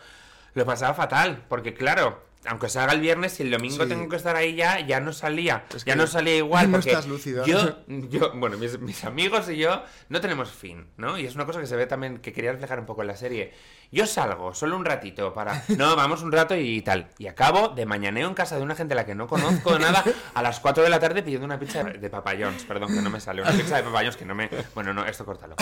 [0.55, 3.89] lo pasaba fatal, porque claro, aunque se haga el viernes, si el domingo Sí.
[3.89, 5.65] tengo que estar ahí ya, ya no salía.
[5.75, 7.43] Es ya que no salía igual, no porque estás lúcida.
[7.45, 11.17] yo, yo bueno, mis, mis amigos y yo no tenemos fin, ¿no?
[11.17, 13.17] Y es una cosa que se ve también, que quería reflejar un poco en la
[13.17, 13.53] serie.
[13.91, 15.63] Yo salgo solo un ratito para...
[15.77, 17.07] No, vamos un rato y tal.
[17.17, 20.03] Y acabo de mañaneo en casa de una gente a la que no conozco nada
[20.33, 22.63] a las 4 de la tarde pidiendo una pizza de papayons.
[22.63, 23.41] Perdón, que no me sale.
[23.41, 24.49] Una pizza de papayons que no me...
[24.73, 25.55] Bueno, no, esto córtalo.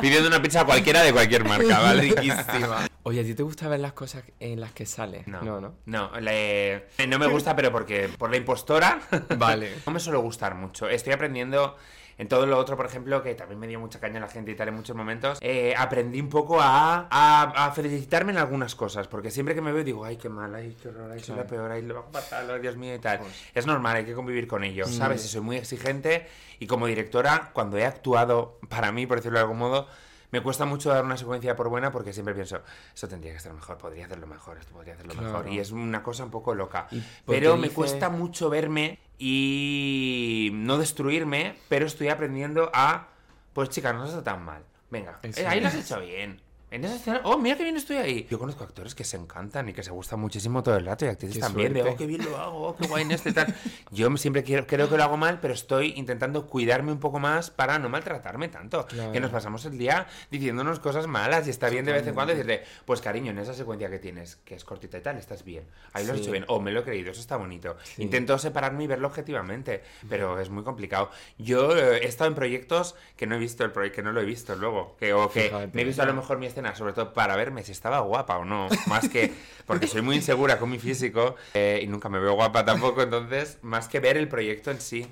[0.00, 2.02] pidiendo una pizza cualquiera de cualquier marca, ¿vale?
[2.02, 2.89] Riquísima.
[3.02, 5.26] Oye, ¿a ti te gusta ver las cosas en las que sales?
[5.26, 5.60] No, no.
[5.60, 5.74] ¿no?
[5.86, 9.00] No, le- no me gusta, pero porque por la impostora.
[9.38, 9.70] Vale.
[9.86, 10.88] No me suele gustar mucho.
[10.88, 11.76] Estoy aprendiendo
[12.18, 14.54] en todo lo otro, por ejemplo, que también me dio mucha caña la gente y
[14.54, 15.38] tal en muchos momentos.
[15.40, 19.72] eh, aprendí un poco a, a, a felicitarme en algunas cosas, porque siempre que me
[19.72, 22.10] veo digo, ay, qué mal, ay, qué horror, ay, soy la peor, ay, lo hago
[22.12, 23.20] fatal, ay, Dios mío y tal.
[23.54, 25.24] Es normal, hay que convivir con ello, ¿sabes?
[25.24, 26.26] Y soy muy exigente
[26.58, 29.88] y como directora, cuando he actuado para mí, por decirlo de algún modo,
[30.30, 32.60] me cuesta mucho dar una secuencia por buena porque siempre pienso,
[32.94, 35.48] eso tendría que estar mejor, podría hacerlo mejor, esto podría hacerlo mejor.
[35.48, 36.86] Y es una cosa un poco loca.
[36.90, 43.08] ¿Y por Pero me dice- cuesta mucho verme y no destruirme, pero estoy aprendiendo a,
[43.52, 44.64] pues chica, no está tan mal.
[44.90, 46.40] Venga, Eso ahí lo has hecho bien.
[46.72, 48.26] En esa escena, oh, mira que bien estoy ahí.
[48.30, 51.08] Yo conozco actores que se encantan y que se gustan muchísimo todo el rato y
[51.08, 51.72] actrices Qué también.
[51.72, 53.52] De, oh, qué bien lo hago, oh, qué guay en este tal.
[53.90, 57.50] Yo siempre quiero, creo que lo hago mal, pero estoy intentando cuidarme un poco más
[57.50, 58.86] para no maltratarme tanto.
[58.86, 59.10] Claro.
[59.10, 62.34] Que nos pasamos el día diciéndonos cosas malas y está bien de vez en cuando
[62.34, 65.64] decirle, pues cariño, en esa secuencia que tienes, que es cortita y tal, estás bien.
[65.92, 66.44] Ahí lo has hecho bien.
[66.46, 67.76] O me lo he creído, eso está bonito.
[67.82, 68.02] Sí.
[68.02, 71.10] Intento separarme y verlo objetivamente, pero es muy complicado.
[71.36, 74.20] Yo eh, he estado en proyectos que no he visto el proyecto, que no lo
[74.20, 75.70] he visto luego, que, o que Fíjate.
[75.72, 78.38] me he visto a lo mejor mi escena sobre todo para verme si estaba guapa
[78.38, 79.32] o no, más que
[79.66, 83.58] porque soy muy insegura con mi físico eh, y nunca me veo guapa tampoco, entonces
[83.62, 85.06] más que ver el proyecto en sí.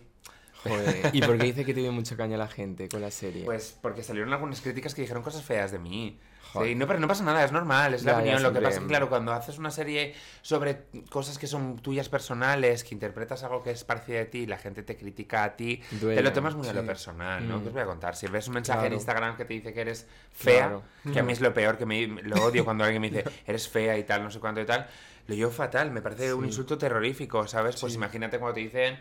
[0.65, 1.11] Joder.
[1.13, 3.45] ¿Y por qué dice que te dio mucha caña la gente con la serie?
[3.45, 6.19] Pues porque salieron algunas críticas que dijeron cosas feas de mí.
[6.53, 8.43] Sí, no, pero no pasa nada, es normal, es la Ya, ya, opinión.
[8.43, 12.09] Lo que pasa es que, claro, cuando haces una serie sobre cosas que son tuyas
[12.09, 15.83] personales, que interpretas algo que es parecido de ti, la gente te critica a ti,
[16.01, 16.87] te lo tomas muy a lo sí.
[16.87, 17.59] personal, ¿no?
[17.59, 17.63] Mm.
[17.63, 18.17] ¿Qué os voy a contar?
[18.17, 18.93] Si ves un mensaje en.
[18.95, 20.83] Instagram que te dice que eres fea, Claro.
[21.13, 23.69] que a mí es lo peor, que me lo odio cuando alguien me dice eres
[23.69, 24.87] fea y tal, no sé cuánto y tal,
[25.27, 26.49] lo llevo fatal, me parece un Sí.
[26.49, 27.77] insulto terrorífico, ¿sabes?
[27.81, 28.99] Pues imagínate cuando te dicen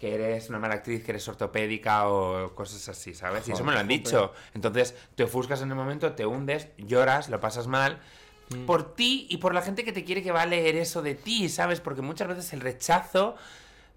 [0.00, 3.46] que eres una mala actriz, que eres ortopédica o cosas así, ¿sabes?
[3.48, 4.32] Y eso me lo han dicho.
[4.54, 8.00] Entonces te ofuscas en el momento, te hundes, lloras, lo pasas mal.
[8.48, 8.64] Mm.
[8.64, 11.14] Por ti y por la gente que te quiere que va a leer eso de
[11.14, 11.80] ti, ¿sabes?
[11.80, 13.36] Porque muchas veces el rechazo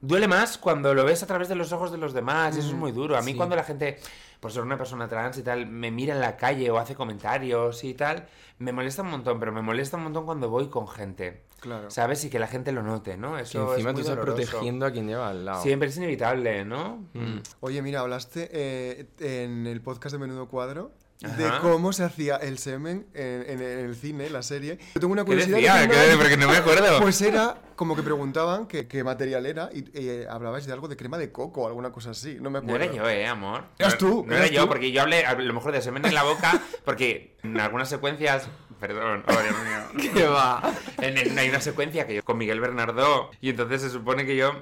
[0.02, 2.68] duele más cuando lo ves a través de los ojos de los demás y eso
[2.68, 3.16] es muy duro.
[3.16, 3.38] A mí sí.
[3.38, 3.98] cuando la gente,
[4.42, 7.82] por ser una persona trans y tal, me mira en la calle o hace comentarios
[7.86, 8.28] y tal,
[8.60, 11.44] me molesta un montón, pero me molesta un montón cuando voy con gente.
[11.64, 11.90] Claro.
[11.90, 12.24] ¿Sabes?
[12.26, 13.38] Y que la gente lo note, ¿no?
[13.38, 14.36] que Eso encima es tú muy estás doloroso.
[14.52, 15.64] protegiendo a quien lleva al lado.
[15.64, 17.08] Siempre es inevitable, ¿no?
[17.14, 17.38] Mm.
[17.62, 20.92] Oye, mira, hablaste eh, en el podcast de Menudo Cuadro
[21.38, 21.62] de Ajá.
[21.62, 24.78] cómo se hacía el semen en, en- en el cine, la serie.
[24.96, 25.56] Yo tengo una ¿Qué curiosidad.
[25.56, 25.88] de decía?
[25.88, 27.00] que ¿Qué- no- Porque no me acuerdo.
[27.00, 30.98] Pues era como que preguntaban qué, qué material era y eh, hablabais de algo de
[30.98, 32.36] crema de coco o alguna cosa así.
[32.42, 32.84] No me No acuerdo.
[32.84, 33.64] era yo, eh, amor.
[33.80, 34.68] Eras No- tú, No era eras yo, tú.
[34.68, 38.50] porque yo hablé a lo mejor de semen en la boca, porque en algunas secuencias.
[38.84, 40.12] Perdón, oh Dios mío.
[40.14, 40.62] ¿Qué va?
[40.98, 44.62] En, hay una secuencia que yo con Miguel Bernardo, y entonces se supone que yo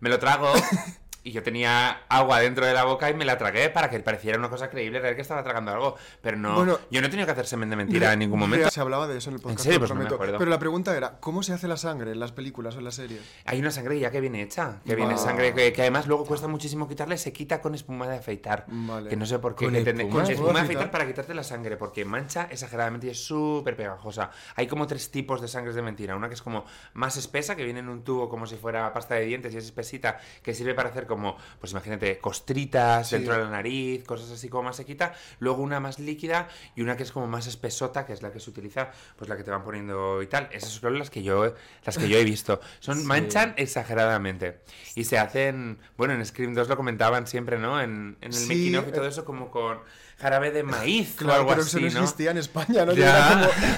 [0.00, 0.50] me lo trago.
[1.24, 4.38] Y yo tenía agua dentro de la boca y me la tragué para que pareciera
[4.38, 5.96] una cosa creíble, creer que estaba tragando algo.
[6.22, 8.70] Pero no, Bueno, yo no he tenido que hacer semen de mentira en ningún momento.
[8.70, 9.60] Se hablaba de eso en el podcast.
[9.62, 9.78] serio?
[9.80, 10.38] te Pues no me acuerdo.
[10.38, 12.94] Pero la pregunta era, ¿cómo se hace la sangre en las películas o en las
[12.94, 13.20] series?
[13.44, 15.18] Hay una sangre ya que viene hecha, que viene Ah.
[15.18, 18.64] sangre que, que además luego cuesta muchísimo quitarle, se quita con espuma de afeitar.
[18.68, 19.10] Vale.
[19.10, 19.66] Que no sé por qué.
[19.66, 20.10] ¿Con que espuma?
[20.12, 20.90] con ¿Se espuma de afeitar afeitar?
[20.92, 24.30] para quitarte la sangre, porque mancha exageradamente y es súper pegajosa.
[24.56, 26.16] Hay como tres tipos de sangres de mentira.
[26.16, 26.64] Una que es como
[26.94, 29.64] más espesa, que viene en un tubo como si fuera pasta de dientes y es
[29.64, 33.16] espesita, que sirve para hacer como, pues imagínate, costritas Sí.
[33.16, 35.14] dentro de la nariz, cosas así como más sequita.
[35.40, 38.38] Luego una más líquida y una que es como más espesota, que es la que
[38.38, 40.48] se utiliza, pues la que te van poniendo y tal.
[40.52, 41.54] Esas son las que yo,
[41.84, 42.60] las que yo he visto.
[42.78, 43.06] Son, Sí.
[43.06, 44.60] manchan exageradamente.
[44.94, 47.80] Y se hacen, bueno, en Scream 2 lo comentaban siempre, ¿no?
[47.80, 49.78] En, en el Sí, making of y eh, todo eso, como con
[50.20, 52.04] jarabe de maíz o Claro, algo pero así, eso no ¿no?
[52.04, 52.92] existía en España, ¿no?
[52.92, 53.04] Yo,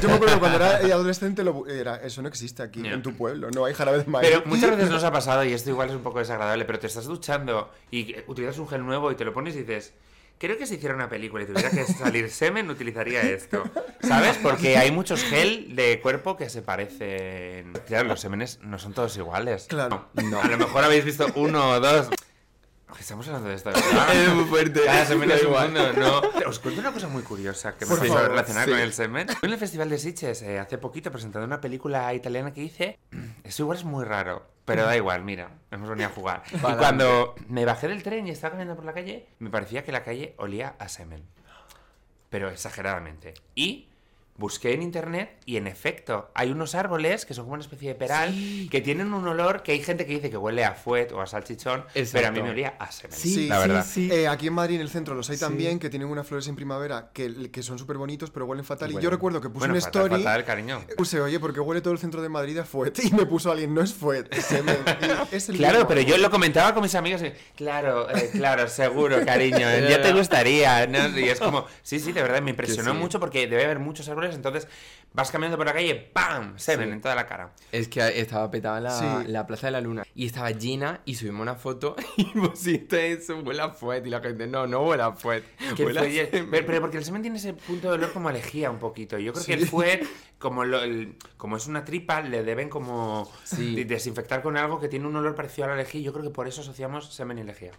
[0.03, 3.51] como- me acuerdo cuando era adolescente, lo, era, eso no existe aquí, en tu pueblo,
[3.51, 4.28] no hay jarabe de maíz.
[4.28, 6.86] Pero muchas veces nos ha pasado, y esto igual es un poco desagradable, pero te
[6.86, 9.93] estás duchando y utilizas un gel nuevo y te lo pones y dices,
[10.38, 13.62] creo que si hiciera una película y tuviera que salir semen, utilizaría esto.
[14.03, 14.38] ¿Sabes?
[14.43, 17.74] Porque hay muchos gel de cuerpo que se parecen.
[17.86, 19.66] Claro, los semenes no son todos iguales.
[19.68, 20.09] Claro.
[20.14, 20.41] No.
[20.41, 22.09] A lo mejor habéis visto uno o dos.
[22.99, 24.14] Estamos hablando de ¿verdad?
[24.14, 24.84] Es muy fuerte.
[24.84, 26.20] Cada semen Da es un mundo, ¿no?
[26.49, 28.70] Os cuento una cosa muy curiosa que me pasó favor, relacionada sí.
[28.70, 29.26] con el semen.
[29.43, 32.99] En el Festival de Sitges, eh, hace poquito, presentando una película italiana que hice.
[33.45, 36.43] Eso igual es muy raro, pero da igual, mira, hemos venido a jugar.
[36.53, 39.93] Y cuando me bajé del tren y estaba caminando por la calle, me parecía que
[39.93, 41.24] la calle olía a semen.
[42.28, 43.34] Pero exageradamente.
[43.55, 43.89] Y
[44.41, 47.95] busqué en internet y en efecto, hay unos árboles que son como una especie de
[47.95, 48.68] peral Sí.
[48.70, 51.26] que tienen un olor que hay gente que dice que huele a fuet o a
[51.26, 53.16] salchichón, pero a mí me olía a semen.
[53.16, 53.84] Sí, la verdad.
[53.86, 54.14] sí, sí.
[54.14, 55.41] Eh, aquí en Madrid, en el centro, los hay Sí.
[55.45, 58.91] también que tienen unas flores en primavera que, que son súper bonitos, pero huelen fatal.
[58.91, 59.05] Y Huelen.
[59.05, 60.22] yo recuerdo que puse Bueno, una fatal, story.
[60.22, 60.80] fatal, cariño.
[60.97, 62.99] Puse, oye, porque huele todo el centro de Madrid a fuet.
[63.05, 64.76] Y me puso alguien, no es fuet, es semen.
[65.32, 65.88] Y es el Claro, mismo.
[65.88, 69.59] pero yo lo comentaba con mis amigos y, claro, eh, claro, seguro, cariño,
[69.91, 71.18] ya te gustaría, ¿no?
[71.18, 72.97] Y es como, sí, sí, de verdad, me impresionó sí.
[72.99, 74.68] mucho porque debe haber muchos árboles, entonces
[75.12, 76.54] vas caminando por la calle, ¡pam!
[76.58, 76.92] Semen Sí.
[76.94, 77.52] en toda la cara.
[77.72, 79.04] Es que estaba petada la, Sí.
[79.30, 83.38] la Plaza de la Luna y estaba llena y subimos una foto y pusiste eso,
[83.40, 85.42] huele a fuet y la gente, no, no huele a fuet.
[85.76, 86.50] Que el huele a fuet- semen".
[86.50, 89.18] pero, pero porque el semen tiene ese punto de olor como a lejía un poquito.
[89.18, 90.06] Yo creo que el fuet,
[90.38, 95.06] como, lo- el- como es una tripa, le deben como desinfectar con algo que tiene
[95.06, 96.00] un olor parecido a la lejía.
[96.02, 97.72] Yo creo que por eso asociamos semen y lejía.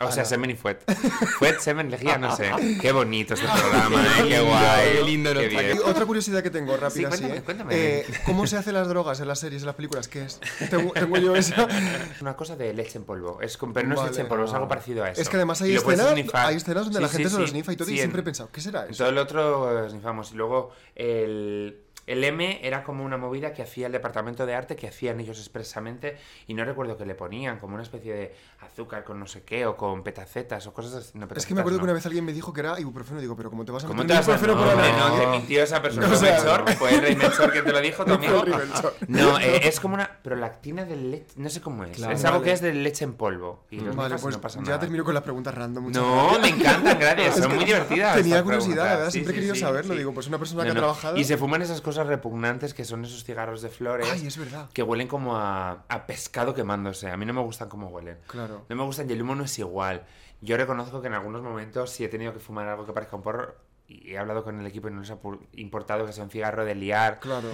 [0.00, 0.78] O sea, semen y fuet.
[1.38, 2.50] Fuet, semen, lejía, no sé.
[2.80, 4.28] Qué bonito este programa, ¿eh?
[4.28, 4.92] Qué guay.
[4.92, 7.42] Qué lindo Qué otra curiosidad que tengo, rápida, Sí, sí, cuéntame, ¿eh?
[7.42, 7.74] cuéntame.
[7.74, 10.08] Eh, ¿Cómo se hacen las drogas en las series, en las películas?
[10.08, 10.40] ¿Qué es?
[10.70, 11.64] Tengo, tengo yo esa.
[11.64, 13.40] Es una cosa de leche en polvo.
[13.40, 14.10] Es pero no Vale.
[14.10, 15.20] es leche en polvo, es algo parecido a eso.
[15.20, 17.76] Es que además hay escenas, hay escenas donde Sí, la gente se lo snifa y
[17.76, 18.98] todo, y siempre he pensado, ¿qué será eso?
[18.98, 20.32] todo el otro snifamos.
[20.32, 21.78] Y luego el...
[22.06, 25.38] el M era como una movida que hacía el departamento de arte, que hacían ellos
[25.38, 26.16] expresamente,
[26.46, 28.34] y no recuerdo que le ponían, como una especie de
[28.64, 31.18] azúcar con no sé qué, o con petacetas, o cosas así.
[31.18, 31.82] No, Es que me acuerdo no.
[31.82, 33.20] que una vez alguien me dijo que era ibuprofeno.
[33.20, 35.08] Digo, pero ¿cómo te vas a ¿Cómo meter te vas a ibuprofeno no, por la
[35.08, 36.08] no, te mintió esa persona.
[36.12, 38.44] O sea, Melchor, fue el rey Melchor que te lo dijo, tu No amigo.
[39.08, 41.96] No, eh, es como una prolactina de leche, no sé cómo es.
[41.96, 42.14] Claro.
[42.14, 42.44] es algo Vale.
[42.50, 43.64] que es de leche en polvo.
[43.70, 44.80] Y los Vale, pues no pasa ya nada.
[44.80, 45.90] termino con las preguntas random.
[45.92, 46.40] No, gracias.
[46.42, 47.28] me encantan, gracias.
[47.36, 48.16] Es Son que muy divertidas.
[48.16, 49.06] Tenía curiosidad, la verdad.
[49.06, 49.92] Sí, Siempre he sí, querido sí, saberlo.
[49.94, 49.98] sí.
[49.98, 50.80] Digo, pues una persona No, que ha no.
[50.80, 51.16] trabajado.
[51.16, 54.08] Y se fuman esas cosas repugnantes que son esos cigarros de flores.
[54.12, 54.68] Ay, es verdad.
[54.72, 57.10] Que huelen como a, a pescado quemándose.
[57.10, 58.18] A mí no me gustan cómo huelen.
[58.26, 58.51] Claro.
[58.68, 60.04] No me gustan y el humo no es igual.
[60.40, 63.22] Yo reconozco que en algunos momentos si he tenido que fumar algo que parezca un
[63.22, 63.54] porro
[63.86, 65.18] y he hablado con el equipo y no les ha
[65.54, 67.20] importado que sea un cigarro de liar.
[67.20, 67.48] Claro.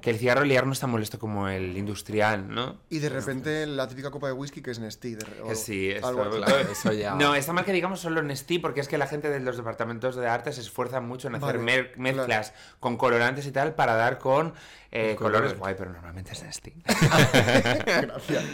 [0.00, 2.78] Que el cigarro liar no es tan molesto como el industrial, ¿no?
[2.88, 5.14] Y de repente la típica copa de whisky que es Nestí.
[5.14, 6.30] de- o Que sí, esto-.
[6.30, 7.14] Claro, eso ya.
[7.14, 10.16] No, está mal que digamos solo Nestí, porque es que la gente de los departamentos
[10.16, 14.18] de arte se esfuerza mucho en hacer Vale, mezclas con colorantes y tal para dar
[14.18, 14.54] con
[14.92, 15.58] eh, colores color.
[15.58, 16.72] guay, pero normalmente es Nestí.
[16.84, 18.44] Gracias.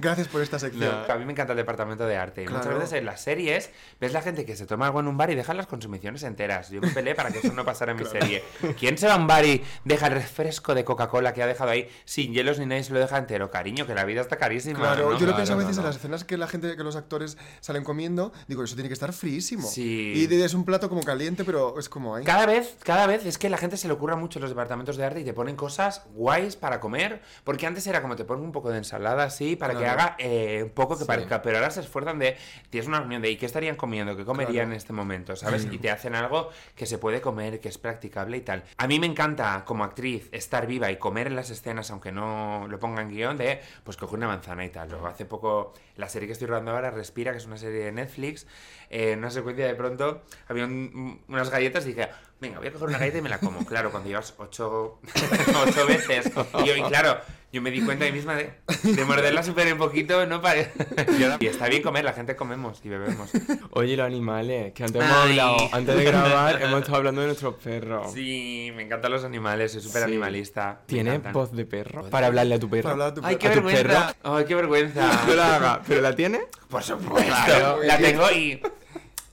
[0.00, 0.94] Gracias por esta sección.
[1.08, 2.48] A mí me encanta el departamento de arte.
[2.48, 3.70] Muchas veces en las series
[4.00, 6.70] ves la gente que se toma algo en un bar y deja las consumiciones enteras.
[6.70, 8.42] Yo me peleé para que eso no pasara en mi serie.
[8.78, 11.70] ¿Quién se va a un bar y deja el refresco de Coca-Cola que ha dejado
[11.70, 13.50] ahí sin hielos ni nadie se lo deja entero?
[13.50, 14.78] Cariño, que la vida está carísima.
[14.80, 15.18] Claro, ¿no?
[15.18, 15.82] yo lo Claro, pienso a veces no.
[15.82, 18.94] en las escenas que la gente, que los actores salen comiendo, digo, eso tiene que
[18.94, 19.68] estar fríísimo.
[19.68, 20.12] Sí.
[20.30, 22.24] Y es un plato como caliente, pero es como ahí.
[22.24, 24.96] Cada vez, cada vez es que la gente se le ocurra mucho en los departamentos
[24.96, 27.22] de arte y te ponen cosas guays para comer.
[27.44, 30.60] Porque antes era como te ponen un poco de ensalada así para que haga eh,
[30.64, 31.06] un poco que Sí.
[31.06, 31.42] parezca.
[31.42, 32.36] Pero ahora se esfuerzan de.
[32.70, 34.16] Tienes una reunión de ¿y qué estarían comiendo?
[34.16, 34.70] ¿Qué comerían Claro.
[34.70, 35.36] en este momento?
[35.36, 35.66] ¿Sabes?
[35.70, 38.64] Y te hacen algo que se puede comer, que es practicable y tal.
[38.76, 42.66] A mí me encanta, como actriz, estar viva y comer en las escenas, aunque no
[42.68, 44.90] lo ponga en guion, de pues coger una manzana y tal.
[44.90, 47.92] Luego hace poco, la serie que estoy rodando ahora, Respira, que es una serie de
[47.92, 48.46] Netflix,
[48.92, 52.08] eh, en una secuencia de pronto había un- unas galletas y dije,
[52.40, 53.64] venga, voy a coger una galleta y me la como.
[53.72, 55.00] Claro, cuando llevas ocho,
[55.66, 56.30] ocho veces.
[56.62, 57.18] Y, yo, y claro,
[57.52, 60.70] yo me di cuenta a mí misma de, de morderla súper poquito, no pare.
[61.40, 63.30] Y está bien comer, la gente comemos y bebemos.
[63.70, 65.30] Oye, los animales, que antes hemos Ay.
[65.38, 68.12] hablado, antes de grabar, hemos estado hablando de nuestros perros.
[68.12, 70.08] Sí, me encantan los animales, soy súper Sí.
[70.08, 70.78] animalista.
[70.82, 71.32] me ¿Tienes encantan.
[71.32, 72.10] voz de perro?
[72.10, 72.90] Para hablarle a tu perro.
[72.90, 74.16] Para a tu Ay, qué ¿A tu vergüenza.
[74.22, 75.24] Ay, qué vergüenza.
[75.26, 76.42] No la hagas, ¿pero la tienes?
[76.68, 77.32] Por supuesto.
[77.46, 77.82] Claro.
[77.82, 78.60] la tengo y.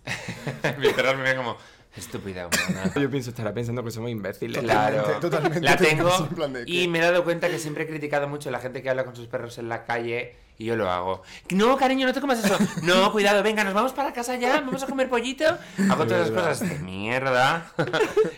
[1.23, 1.57] Ven como.
[1.95, 2.91] Estúpida humana.
[2.99, 4.61] Yo pienso, estará pensando que somos imbéciles.
[4.61, 6.29] Claro, totalmente, la te tengo
[6.65, 9.05] y me he dado cuenta que siempre he criticado mucho a la gente que habla
[9.05, 11.23] con sus perros en la calle y yo lo hago.
[11.49, 12.57] No, cariño, no te comas eso.
[12.83, 15.45] No, cuidado, venga, nos vamos para casa ya, vamos a comer pollito.
[15.89, 17.71] Hago todas esas cosas de mierda.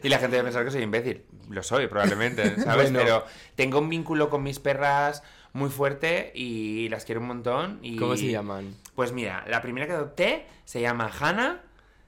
[0.01, 1.25] y la gente va a pensar que soy imbécil.
[1.49, 2.91] Lo soy, probablemente, ¿sabes?
[2.91, 2.99] Bueno.
[2.99, 5.23] Pero tengo un vínculo con mis perras
[5.53, 7.79] muy fuerte y las quiero un montón.
[7.81, 7.97] Y...
[7.97, 8.75] ¿Cómo se llaman?
[8.95, 11.61] Pues mira, la primera que adopté se llama Hannah.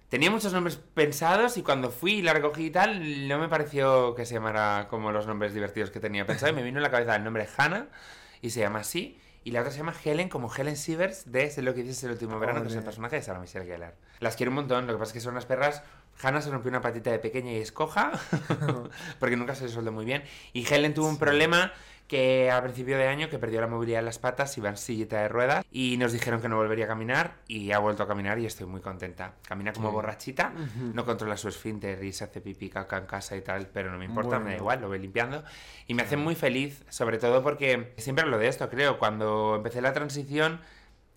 [0.10, 4.14] Tenía muchos nombres pensados y cuando fui y la recogí y tal, no me pareció
[4.14, 6.52] que se llamara como los nombres divertidos que tenía pensado.
[6.52, 7.88] Y me vino en la cabeza el nombre Hannah
[8.42, 9.20] y se llama así.
[9.46, 12.12] Y la otra se llama Helen, como Helen Sievers de Sé lo que dices el
[12.12, 13.96] último verano, que es el personaje de Sarah Michelle Gellar.
[14.20, 15.84] Las quiero un montón, lo que pasa es que son unas perras.
[16.22, 18.12] Hannah se rompió una patita de pequeña y es coja,
[19.20, 20.24] porque nunca se le soldó muy bien.
[20.54, 21.74] Y Helen tuvo un problema
[22.14, 25.20] que a principio de año que perdió la movilidad en las patas, iba en sillita
[25.24, 28.38] de ruedas y nos dijeron que no volvería a caminar y ha vuelto a caminar
[28.38, 29.34] y estoy muy contenta.
[29.48, 30.54] Camina como borrachita,
[30.94, 33.98] no controla su esfínter y se hace pipí caca en casa y tal, pero no
[33.98, 34.58] me importa, me da Bueno.
[34.58, 35.44] igual, lo voy limpiando.
[35.88, 39.82] Y me hace muy feliz, sobre todo porque siempre hablo de esto, creo, cuando empecé
[39.82, 40.62] la transición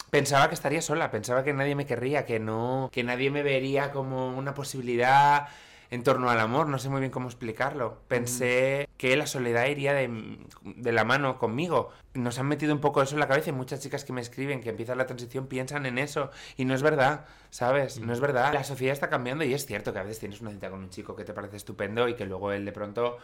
[0.09, 3.91] pensaba que estaría sola, pensaba que nadie me querría, que no, que nadie me vería
[3.93, 5.49] como una posibilidad
[5.91, 8.01] en torno al amor, no sé muy bien cómo explicarlo.
[8.09, 11.91] Pensé que la soledad iría de, de la mano conmigo.
[12.15, 14.61] Nos han metido un poco eso en la cabeza y muchas chicas que me escriben
[14.61, 18.01] que empiezan la transición piensan en eso y no es verdad, ¿sabes?
[18.01, 18.53] No es verdad.
[18.53, 20.91] La sociedad está cambiando y es cierto que a veces tienes una cita con un
[20.91, 23.19] chico que te parece estupendo y que luego él de pronto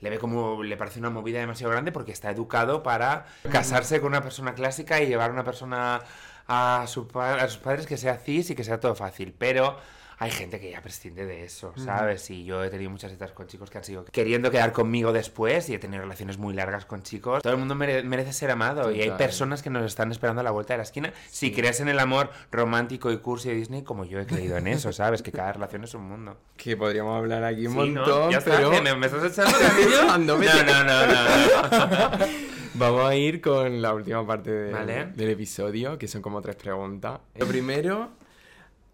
[0.00, 4.08] le ve como le parece una movida demasiado grande porque está educado para casarse con
[4.08, 6.02] una persona clásica y llevar a una persona
[6.46, 9.34] a, su a sus padres que sea cis y que sea todo fácil.
[9.36, 9.76] Pero
[10.20, 12.28] hay gente que ya prescinde de eso, ¿sabes?
[12.30, 15.68] Y yo he tenido muchas citas con chicos que han sido queriendo quedar conmigo después
[15.70, 17.42] y he tenido relaciones muy largas con chicos.
[17.42, 19.18] Todo el mundo mere- merece ser amado y hay Total.
[19.18, 21.12] personas que nos están esperando a la vuelta de la esquina.
[21.30, 24.66] Si crees en el amor romántico y cursi de Disney, como yo he creído en
[24.66, 25.22] eso, ¿sabes?
[25.22, 26.36] Que cada relación es un mundo.
[26.56, 28.00] Que podríamos hablar aquí un Sí, ¿no?
[28.02, 28.70] montón, Ya está, pero.
[28.82, 29.56] ¿Me, me estás echando
[30.18, 32.26] no, no, no, no.
[32.74, 35.06] vamos a ir con la última parte de- Vale.
[35.14, 37.20] del episodio, que son como tres preguntas.
[37.36, 38.10] Lo primero,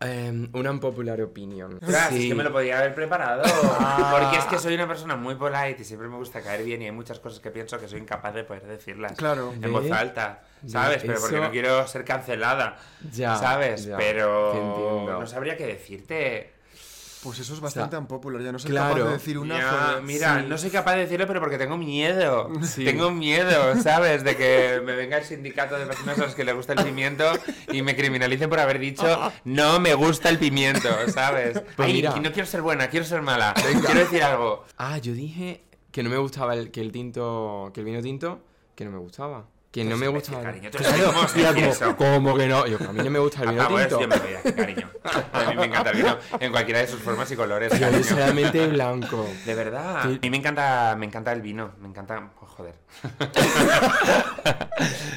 [0.07, 1.74] eh, una unpopular opinion.
[1.82, 2.22] Ostras, Sí.
[2.24, 3.42] es que me lo podía haber preparado.
[3.42, 6.86] Porque es que soy una persona muy polite y siempre me gusta caer bien y
[6.86, 9.12] hay muchas cosas que pienso que soy incapaz de poder decirlas.
[9.16, 9.52] Claro.
[9.61, 11.02] En voz alta, ¿sabes?
[11.02, 12.76] Pero porque Eso- no quiero ser cancelada.
[13.12, 13.84] Ya, ¿Sabes?
[13.84, 16.53] ya, Pero no sabría qué decirte.
[17.25, 18.97] Pues eso es bastante unpopular, ya no soy claro.
[18.97, 19.59] capaz de decir una.
[19.59, 20.47] Ya, mira, sí.
[20.47, 22.51] no soy capaz de decirlo, pero porque tengo miedo.
[22.62, 22.85] Sí.
[22.85, 24.22] Tengo miedo, ¿sabes?
[24.25, 27.25] De que me venga el sindicato de personas a las que les gusta el pimiento
[27.72, 31.62] y me criminalicen por haber dicho no me gusta el pimiento, ¿sabes?
[31.77, 32.14] Pues Ay, mira.
[32.16, 33.55] y no quiero ser buena, quiero ser mala.
[33.55, 34.64] Quiero decir algo.
[34.77, 38.41] Ah, yo dije que no me gustaba el, que el tinto, que el vino tinto,
[38.75, 39.47] que no me gustaba.
[39.75, 40.45] Que no me Pues, gustaba.
[40.45, 41.97] cariño, tú Claro, sabes cómo se tía, dice como- eso.
[41.97, 42.64] ¿Cómo que no?
[42.68, 44.01] Yo, a mí no me gusta el vino tinto.
[44.45, 44.89] me cariño.
[45.33, 47.72] A mí me encanta el vino en cualquiera de sus formas y colores.
[47.72, 48.05] Yo cariño.
[48.05, 49.27] solamente blanco.
[49.45, 50.03] De verdad.
[50.05, 50.16] Sí.
[50.16, 51.72] A mí me encanta, me encanta el vino.
[51.81, 52.31] Me encanta.
[52.41, 52.75] oh, joder.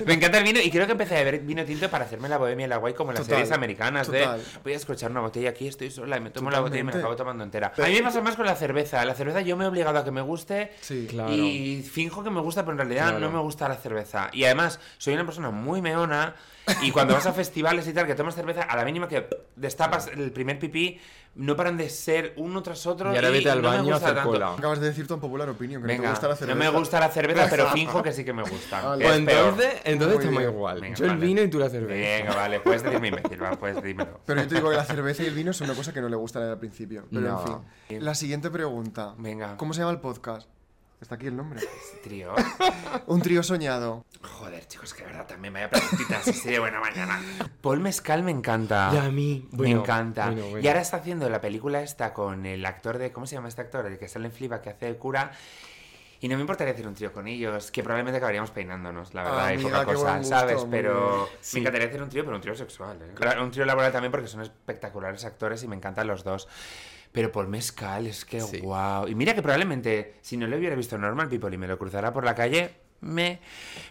[0.06, 2.38] me encanta el vino y creo que empecé a beber vino tinto para hacerme la
[2.38, 4.08] bohemia y la guay como en las Total, series americanas.
[4.08, 4.40] total.
[4.40, 6.84] De voy a escuchar una botella aquí, estoy sola y me tomo la botella y
[6.84, 7.74] me la acabo tomando entera.
[7.78, 9.04] A mí me pasa más con la cerveza.
[9.06, 10.72] La cerveza yo me he obligado a que me guste.
[10.82, 11.08] Sí.
[11.10, 11.32] Claro.
[11.32, 13.20] Y finjo que me gusta, pero en realidad Claro.
[13.20, 14.30] no me gusta la cerveza.
[14.34, 16.36] Y además, soy una persona muy meona.
[16.82, 20.08] Y cuando vas a festivales y tal, que tomas cerveza, a la mínima que destapas
[20.08, 21.00] el primer pipí,
[21.36, 23.14] no paran de ser uno tras otro.
[23.14, 24.32] Y ahora vete al no baño a hacer tanto.
[24.32, 24.54] cola.
[24.54, 26.60] Acabas de decir tu unpopular opinión, que no Venga, te gusta la no cerveza.
[26.60, 28.82] me gusta la cerveza, pero finjo que sí que me gusta.
[28.82, 29.02] Vale.
[29.02, 30.82] que Pues entonces, entonces Muy estamos igual.
[30.82, 31.26] Venga, yo el vale.
[31.26, 32.18] vino y tú la cerveza.
[32.18, 34.20] Venga, vale, puedes decirme imbécil, va, puedes dímelo.
[34.26, 36.10] Pero yo te digo que la cerveza y el vino son una cosa que no
[36.10, 37.06] le gusta a nadie al principio.
[37.10, 37.64] Pero No.
[37.88, 38.04] en fin.
[38.06, 39.14] La siguiente pregunta.
[39.18, 39.56] Venga.
[39.56, 40.50] ¿Cómo se llama el podcast?
[41.00, 41.62] Está aquí el nombre.
[42.04, 42.34] Trío.
[43.06, 44.04] Un trío soñado.
[44.22, 47.22] Joder, chicos, que de verdad también vaya preguntitas así de buena mañana.
[47.62, 48.90] Paul Mescal me encanta.
[48.94, 50.26] Y a mí, me bueno, encanta.
[50.28, 50.60] bueno, bueno.
[50.60, 53.12] Y ahora está haciendo la película esta con el actor de.
[53.12, 53.86] ¿Cómo se llama este actor?
[53.86, 55.32] El que sale en Fliba, que hace de cura.
[56.20, 59.46] Y no me importaría hacer un trío con ellos, que probablemente acabaríamos peinándonos, la verdad,
[59.46, 60.66] Ah, y amiga, poca cosa, gusto, ¿sabes?
[60.72, 61.30] Pero bien.
[61.54, 63.12] me encantaría hacer un trío, pero un trío sexual, ¿eh?
[63.14, 66.48] Claro, Un trío laboral también porque son espectaculares actores y me encantan los dos.
[67.12, 68.60] Pero Paul Mescal, es que Sí.
[68.62, 69.08] wow.
[69.08, 72.14] Y mira que probablemente, si no le hubiera visto Normal People y me lo cruzara
[72.14, 73.40] por la calle, me.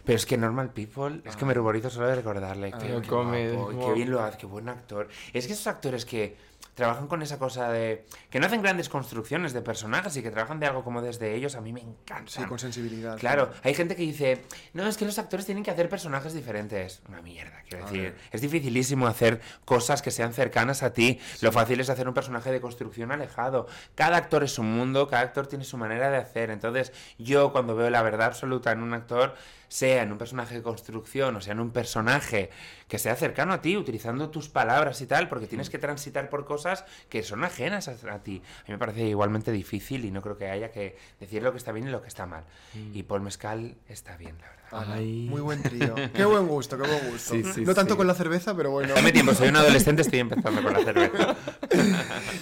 [0.05, 2.73] Pero es que Normal People, es que me ruborizo solo de recordarle.
[2.79, 5.07] Pero qué, come- guapo, qué bien lo hace, qué buen actor.
[5.33, 6.35] Es que esos actores que
[6.77, 8.05] trabajan con esa cosa de.
[8.29, 11.55] que no hacen grandes construcciones de personajes y que trabajan de algo como desde ellos,
[11.55, 12.31] a mí me encanta.
[12.31, 13.17] Sí, con sensibilidad.
[13.17, 17.01] Claro, hay gente que dice, no, es que los actores tienen que hacer personajes diferentes.
[17.09, 18.03] Una mierda, quiero A decir.
[18.03, 18.17] ver.
[18.31, 21.19] Es dificilísimo hacer cosas que sean cercanas a ti.
[21.41, 23.65] Lo fácil es hacer un personaje de construcción alejado.
[23.95, 26.51] Cada actor es un mundo, cada actor tiene su manera de hacer.
[26.51, 29.33] Entonces, yo cuando veo la verdad absoluta en un actor,
[29.67, 32.49] sea en un personaje de construcción o sea en un personaje
[32.87, 36.45] que sea cercano a ti, utilizando tus palabras y tal, porque tienes que transitar por
[36.45, 38.41] cosas que son ajenas a, a ti.
[38.59, 41.57] A mí me parece igualmente difícil y no creo que haya que decir lo que
[41.57, 42.45] está bien y lo que está mal.
[42.93, 44.66] Y Paul Mescal está bien, la verdad.
[44.71, 45.95] Muy buen trío.
[46.13, 47.33] Qué buen gusto, qué buen gusto.
[47.33, 47.97] Sí, sí, no tanto sí.
[47.97, 48.93] con la cerveza, pero bueno.
[48.93, 51.35] Dame tiempo, soy un adolescente, estoy empezando con la cerveza.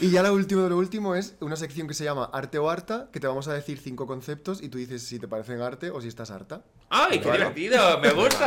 [0.01, 2.69] Y ya lo último de lo último es una sección que se llama Arte o
[2.69, 5.89] Harta, que te vamos a decir cinco conceptos y tú dices si te parecen arte
[5.89, 6.63] o si estás harta.
[6.89, 7.99] ¡Ay, qué divertido!
[7.99, 8.45] ¡Me gusta!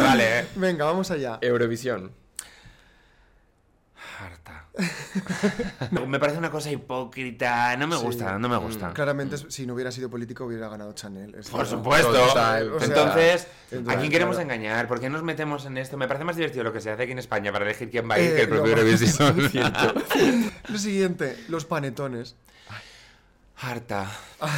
[0.00, 0.46] Vale.
[0.56, 1.38] Venga, vamos allá.
[1.40, 2.12] Eurovisión.
[6.06, 7.76] Me parece una cosa hipócrita.
[7.76, 8.02] No me Sí.
[8.02, 8.92] gusta, no me gusta.
[8.92, 11.34] Claramente, si no hubiera sido político, hubiera ganado Chanel.
[11.34, 12.12] es Por supuesto.
[12.12, 13.46] Total, o sea, Entonces,
[13.86, 14.50] ¿a quién queremos claro.
[14.52, 14.88] engañar?
[14.88, 15.96] ¿Por qué nos metemos en esto?
[15.96, 18.14] Me parece más divertido lo que se hace aquí en España para elegir quién va
[18.14, 18.80] a ir Eh, que el propio no.
[18.82, 19.36] Eurovisión.
[20.68, 22.36] Lo siguiente, los panetones.
[23.60, 24.06] Harta.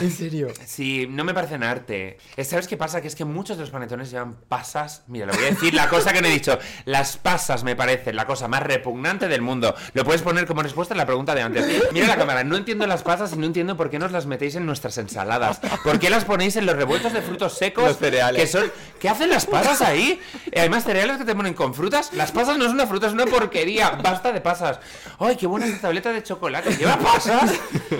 [0.02, 0.48] ¿En serio?
[0.66, 2.18] Sí, no me parecen arte.
[2.44, 3.00] ¿Sabes qué pasa?
[3.00, 5.04] Que es que muchos de los panetones llevan pasas.
[5.06, 6.58] Mira, le voy a decir la cosa que no he dicho.
[6.84, 9.74] Las pasas me parecen la cosa más repugnante del mundo.
[9.94, 11.92] Lo puedes poner como respuesta a la pregunta de antes.
[11.92, 14.56] Mira la cámara, no entiendo las pasas y no entiendo por qué nos las metéis
[14.56, 15.60] en nuestras ensaladas.
[15.82, 17.84] ¿Por qué las ponéis en los revueltos de frutos secos?
[17.84, 18.38] Los cereales.
[18.42, 18.70] Que son...
[18.98, 20.20] ¿Qué hacen las pasas ahí?
[20.52, 22.12] Eh, Además, cereales que te ponen con frutas.
[22.12, 23.90] Las pasas no es una fruta, es una porquería.
[23.90, 24.78] Basta de pasas.
[25.18, 26.76] ¡Ay, qué buena esta tableta de chocolate!
[26.76, 27.50] ¿Lleva pasas?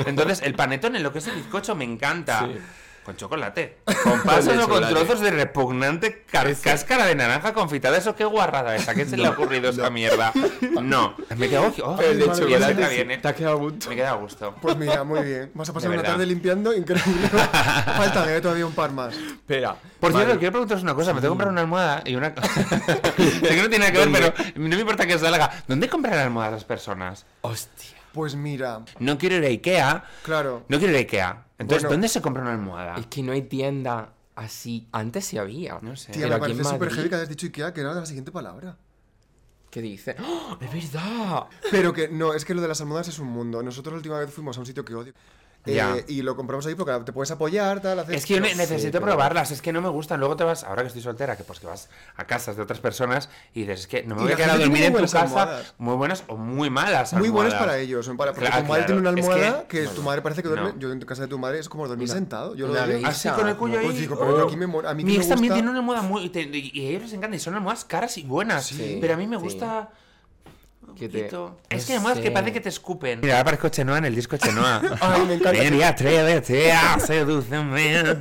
[0.07, 2.47] Entonces, el panetón en lo que es el bizcocho me encanta.
[2.47, 2.59] Sí.
[3.03, 3.78] Con chocolate.
[4.05, 7.97] Con pasas de o con trozos de repugnante car- cáscara de naranja confitada.
[7.97, 8.86] ¿Eso qué guarrada es?
[8.91, 10.32] ¿A qué se le ha ocurrido esa mierda?
[10.82, 11.14] No.
[11.36, 11.72] Me quedo...
[11.82, 13.88] Oh, Pero el de chocolate te ha quedado gusto.
[13.88, 14.55] Me queda a gusto.
[14.61, 15.51] Pues mira, muy bien.
[15.55, 17.28] Vas a pasar De una tarde limpiando, increíble.
[17.28, 19.14] Faltan eh, todavía un par más.
[19.16, 19.76] Espera.
[19.99, 20.24] Por Vale.
[20.26, 21.14] cierto, quiero preguntaros una cosa.
[21.14, 22.34] Me tengo que comprar una almohada y una...
[22.34, 25.51] sé que no tiene nada que ver, pero no me importa que salga.
[25.66, 27.24] ¿Dónde compran almohadas las personas?
[27.41, 27.97] Hostia.
[28.13, 30.05] Pues mira, No quiero ir a Ikea.
[30.23, 30.65] claro.
[30.69, 31.47] No quiero ir a Ikea.
[31.59, 31.95] Entonces, Bueno.
[31.95, 32.97] ¿dónde se compra una almohada?
[32.97, 34.89] Es que no hay tienda así.
[34.93, 35.79] Antes sí había.
[35.83, 36.13] No sé.
[36.13, 38.77] Tía, Pero me parece súper heavy que hayas dicho Ikea, que era la siguiente palabra.
[39.71, 40.17] ¿Qué dice?
[40.21, 41.45] ¡Oh, ¡Es verdad!
[41.71, 43.63] Pero que no, es que lo de las almohadas es un mundo.
[43.63, 45.13] Nosotros la última vez fuimos a un sitio que odio.
[45.67, 48.15] Eh, y lo compramos ahí porque te puedes apoyar, tal, hacer...
[48.15, 50.19] Es que yo ne- necesito probarlas, es que no me gustan.
[50.21, 52.81] Luego te vas, ahora que estoy soltera, que pues que vas a casas de otras
[52.81, 55.23] personas y dices, es que no me voy a quedar a dormir en tu casa.
[55.23, 55.75] almohadas.
[55.79, 57.13] Muy buenas o muy malas.
[57.13, 57.73] Muy buenas almohadas.
[57.75, 59.11] para ellos, son para, porque Claro, tu madre tiene una.
[59.11, 60.73] Es almohada que, tu madre parece que duerme.
[60.73, 60.79] No.
[60.79, 62.55] Yo en casa de tu madre es como dormir sentado.
[62.55, 63.87] Yo lo vez- Así con el cuello No, ahí.
[63.87, 64.89] pues digo, pero yo aquí me muero.
[64.89, 66.31] A mí Mi ex también gusta- tiene una almohada muy.
[66.35, 68.73] Y a ellos les encanta, y son almohadas caras y buenas.
[69.01, 69.43] Pero a mí me sí.
[70.95, 71.26] Que te-.
[71.26, 73.20] Es no que además que parece que te escupen.
[73.20, 74.80] Mira, aparezco Chenoa en el disco Chenoa.
[75.01, 75.61] Ay, me encanta.
[75.61, 78.03] Ven y atrévete a sedúceme.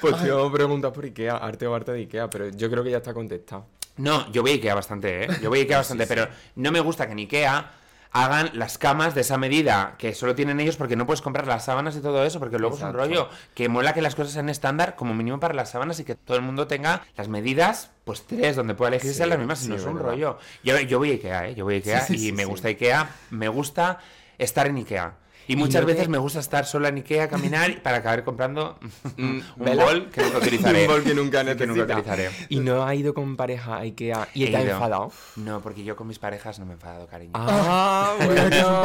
[0.00, 2.98] Pues a preguntar por Ikea, arte o arte de Ikea, pero yo creo que ya
[2.98, 3.66] está contestado.
[3.96, 5.28] No, yo voy a Ikea bastante, ¿eh?
[5.40, 7.70] Yo voy a Ikea bastante, pero no me gusta que en Ikea
[8.14, 11.64] hagan las camas de esa medida que solo tienen ellos porque no puedes comprar las
[11.64, 12.96] sábanas y todo eso porque luego Exacto.
[13.02, 15.98] es un rollo que mola que las cosas sean estándar como mínimo para las sábanas
[15.98, 19.30] y que todo el mundo tenga las medidas pues tres donde pueda elegir Sí, sean
[19.30, 21.54] las mismas y sí, no es un rollo yo, yo voy a Ikea ¿eh?
[21.56, 23.98] yo voy a Ikea Sí, y me gusta Ikea me gusta
[24.38, 25.16] estar en Ikea
[25.48, 28.78] y muchas veces me gusta estar sola en Ikea, caminar para acabar comprando
[29.18, 30.82] un bol que nunca utilizaré.
[30.82, 32.30] Un bol que nunca Que nunca utilizaré.
[32.48, 35.12] Y no ha ido con pareja a Ikea y te ha enfadado.
[35.36, 37.32] No, porque yo con mis parejas no me he enfadado, cariño.
[37.34, 38.84] Ah, bueno.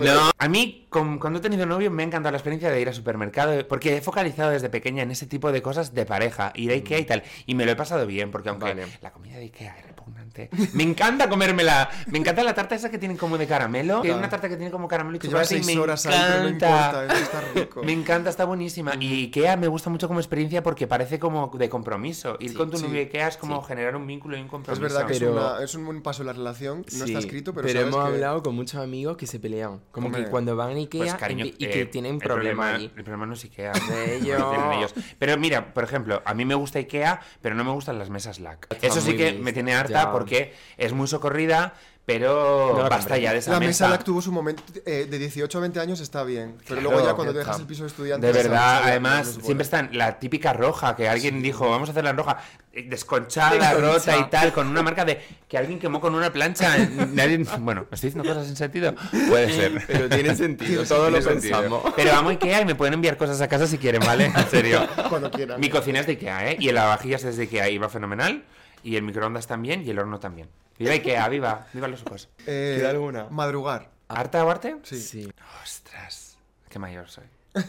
[0.00, 2.88] No, a mí con- cuando he tenido novio me ha encantado la experiencia de ir
[2.88, 6.70] al supermercado porque he focalizado desde pequeña en ese tipo de cosas de pareja, ir
[6.70, 7.22] a Ikea y tal.
[7.46, 8.86] Y me lo he pasado bien porque aunque Vale.
[9.00, 11.88] la comida de Ikea es repugnante, me encanta comérmela.
[12.06, 14.02] Me encanta la tarta esa que tienen como de caramelo.
[14.02, 15.82] Que es una tarta que tiene como caramelo y Que lleva chocolate y seis me
[15.82, 16.86] horas ahí, pero no encanta.
[17.04, 17.82] importa, eso está rico.
[17.84, 18.92] Me encanta, está buenísima.
[19.00, 22.36] Y Ikea me gusta mucho como experiencia porque parece como de compromiso.
[22.40, 24.82] Ir con tu sí, novio Ikea es como generar un vínculo y un Es compromiso.
[24.82, 27.18] verdad que Pero- es, una- es un buen paso en la relación, no Sí, está
[27.18, 29.80] escrito, pero, sabes hemos que- hablado con muchos amigos que se pelean.
[29.90, 30.24] Como Hombre.
[30.24, 32.84] que cuando van a Ikea Pues, cariño, y eh, que tienen el problemas problema, allí.
[32.96, 33.72] El problema no es Ikea.
[33.88, 34.50] De Lo ello.
[34.50, 34.94] tienen ellos.
[35.18, 38.40] Pero mira, por ejemplo, a mí me gusta Ikea, pero no me gustan las mesas
[38.40, 38.66] LAC.
[38.70, 40.12] Está Eso sí que bien, me tiene harta ya.
[40.12, 41.74] porque es muy socorrida,
[42.06, 43.88] pero No la basta ya de esa La mesa mesa.
[43.88, 47.06] LAC tuvo su momento, eh, de 18 a 20 años está bien, pero Claro, luego
[47.06, 48.26] ya cuando ya dejas el piso de estudiante...
[48.26, 49.44] De verdad, mesa además, buena.
[49.46, 52.36] siempre está en la típica roja que alguien dijo, vamos a hacerla en roja,
[52.74, 55.18] eh, desconchada, rota y tal, con una marca de
[55.48, 56.76] que alguien quemó con una plancha.
[57.14, 58.94] Nadie- bueno, ¿estoy diciendo cosas sin sentido?
[59.30, 59.82] Puede ser.
[59.86, 61.58] Pero tiene sentido, Tiene todo lo sentido.
[61.62, 61.92] pensamos.
[61.96, 64.26] Pero amo Ikea y me pueden enviar cosas a casa si quieren, ¿vale?
[64.26, 64.86] En serio.
[65.08, 65.58] Cuando quieran.
[65.58, 66.56] Mi cocina es de Ikea, ¿eh?
[66.60, 68.44] Y el lavavajillas es de Ikea y va fenomenal.
[68.84, 70.48] Y el microondas también y el horno también.
[70.78, 72.28] Viva Ikea, viva, viva los ojos.
[72.46, 73.24] Eh, ¿Queda alguna?
[73.30, 73.90] Madrugar.
[74.08, 74.76] ¿Harta o arte?
[74.84, 75.00] Sí.
[75.00, 75.32] Sí.
[75.62, 77.24] Ostras, qué mayor soy.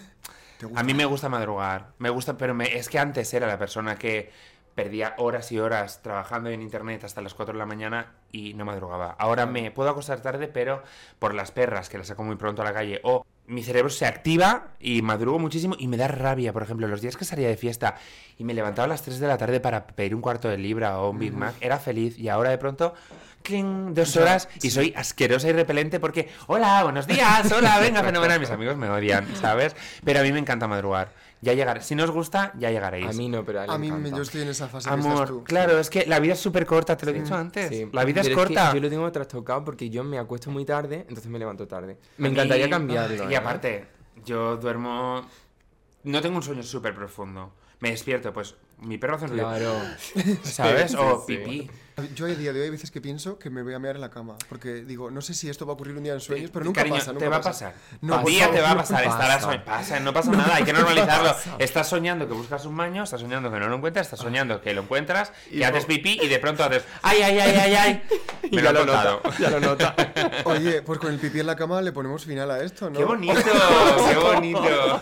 [0.76, 3.98] A mí me gusta madrugar, me gusta, pero me- es que antes era la persona
[3.98, 4.32] que
[4.74, 8.66] perdía horas y horas trabajando en internet hasta las 4 de la mañana y no
[8.66, 9.16] madrugaba.
[9.20, 10.82] Ahora me puedo acostar tarde, pero
[11.20, 14.06] por las perras, que las saco muy pronto a la calle, o mi cerebro se
[14.06, 17.58] activa y madrugo muchísimo y me da rabia, por ejemplo, los días que salía de
[17.58, 17.96] fiesta
[18.38, 21.00] y me levantaba a las 3 de la tarde para pedir un cuarto de libra
[21.00, 22.94] o un Big Mac, era feliz y ahora de pronto...
[23.44, 28.40] cling, dos horas y soy asquerosa y repelente porque, hola, buenos días, hola, venga, fenomenal.
[28.40, 29.76] Mis amigos me odian, ¿sabes?
[30.04, 31.12] Pero a mí me encanta madrugar.
[31.46, 31.82] Ya llegaré.
[31.82, 33.06] Si no os gusta, ya llegaréis.
[33.06, 34.96] A mí no, pero a él A mí me- yo estoy en esa fase que
[34.96, 35.44] estás Amor, tú.
[35.44, 37.70] claro, es que la vida es súper corta, te lo he dicho antes.
[37.70, 37.88] Sí.
[37.94, 38.74] La vida es corta.
[38.74, 41.98] yo lo tengo trastocado porque yo me acuesto muy tarde, entonces me levanto tarde.
[42.18, 43.30] Me A mí- encantaría cambiarlo.
[43.30, 43.38] Y ¿eh?
[43.38, 43.86] aparte,
[44.26, 45.24] yo duermo.
[46.04, 47.54] No tengo un sueño súper profundo.
[47.80, 49.74] Me despierto, pues mi perro hace un ruido, Claro.
[50.44, 50.96] ¿sabes?
[50.96, 51.70] O pipí.
[52.14, 54.02] Yo a día de hoy hay veces que pienso que me voy a mear en
[54.02, 56.50] la cama, porque digo, no sé si esto va a ocurrir un día en sueños,
[56.52, 57.68] pero nunca Cariño, pasa, nunca te va a pasa.
[57.72, 57.74] pasar.
[58.02, 59.16] No, un día favor, te va a no pasar, pasa.
[59.18, 61.34] estarás soñ- pasa, no pasa nada, hay que normalizarlo.
[61.58, 64.74] Estás soñando que buscas un baño, estás soñando que no lo encuentras, estás soñando que
[64.74, 68.04] lo encuentras, Y que haces pipí y de pronto haces ¡ay, ay, ay, ay, ay!
[68.52, 69.20] Me lo lo nota.
[69.40, 69.96] Ya lo nota.
[70.44, 73.00] Oye, pues con el pipí en la cama le ponemos final a esto, ¿no?
[73.00, 73.34] ¡Qué bonito!
[74.10, 75.00] ¡Qué bonito!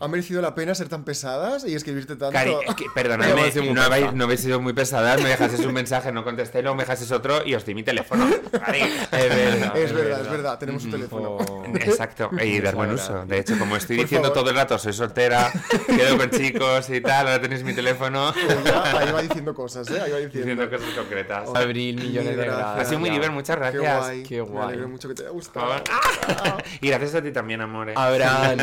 [0.00, 2.32] ¿Ha merecido la pena ser tan pesadas y escribirte tanto?
[2.32, 3.34] Cari, que- perdonadme,
[3.74, 6.82] no habéis, no habéis sido muy pesadas, me dejasteis un mensaje, no contesté, luego me
[6.82, 8.26] dejasteis otro y os di mi teléfono.
[9.12, 9.76] Es verdad.
[9.76, 11.30] es verdad, es verdad, tenemos un teléfono.
[11.36, 11.64] Oh.
[11.74, 13.24] Exacto, y dar buen uso.
[13.26, 14.40] De hecho, como estoy Por diciendo favor.
[14.42, 15.50] todo el rato, soy soltera,
[15.86, 18.32] quedo con chicos y tal, ahora tenéis mi teléfono
[18.64, 20.00] Ya, ahí va diciendo cosas, ¿eh?
[20.00, 20.62] Ahí va diciendo.
[20.64, 21.48] diciendo cosas concretas.
[21.54, 22.66] Abril, millones de gracias.
[22.78, 23.98] Ha sido muy divertido, muchas Qué gracias.
[23.98, 24.22] guay.
[24.22, 24.68] Qué Me guay.
[24.68, 25.66] alegro mucho que te haya gustado.
[25.66, 26.62] favor.
[26.80, 27.92] Y gracias a ti también, amor.
[27.94, 28.58] Abraham,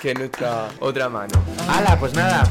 [0.00, 1.42] que es nuestra otra mano.
[1.68, 1.98] ¡Hala!
[1.98, 2.44] Pues nada.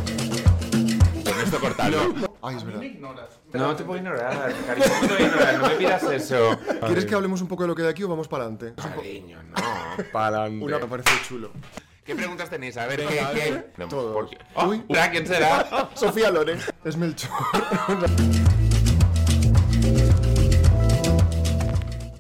[0.72, 2.14] Con esto cortarlo.
[2.42, 2.82] Ay, es verdad.
[3.54, 4.86] No te puedo ignorar, cariño.
[4.88, 5.58] ¿Cómo te voy a ignorar?
[5.60, 6.60] No me pidas eso.
[6.88, 8.74] ¿Quieres que hablemos un poco de lo que hay aquí o vamos para adelante?
[8.76, 10.04] Cariño, no.
[10.12, 11.52] Para Una me parece chulo.
[12.04, 12.76] ¿Qué preguntas tenéis?
[12.78, 13.66] A ver, ¿qué, qué hay?
[13.78, 13.88] No.
[14.56, 14.74] Oh.
[15.12, 15.90] ¿Quién será?
[15.94, 16.60] Sofía Loren.
[16.84, 17.32] Es Melchor.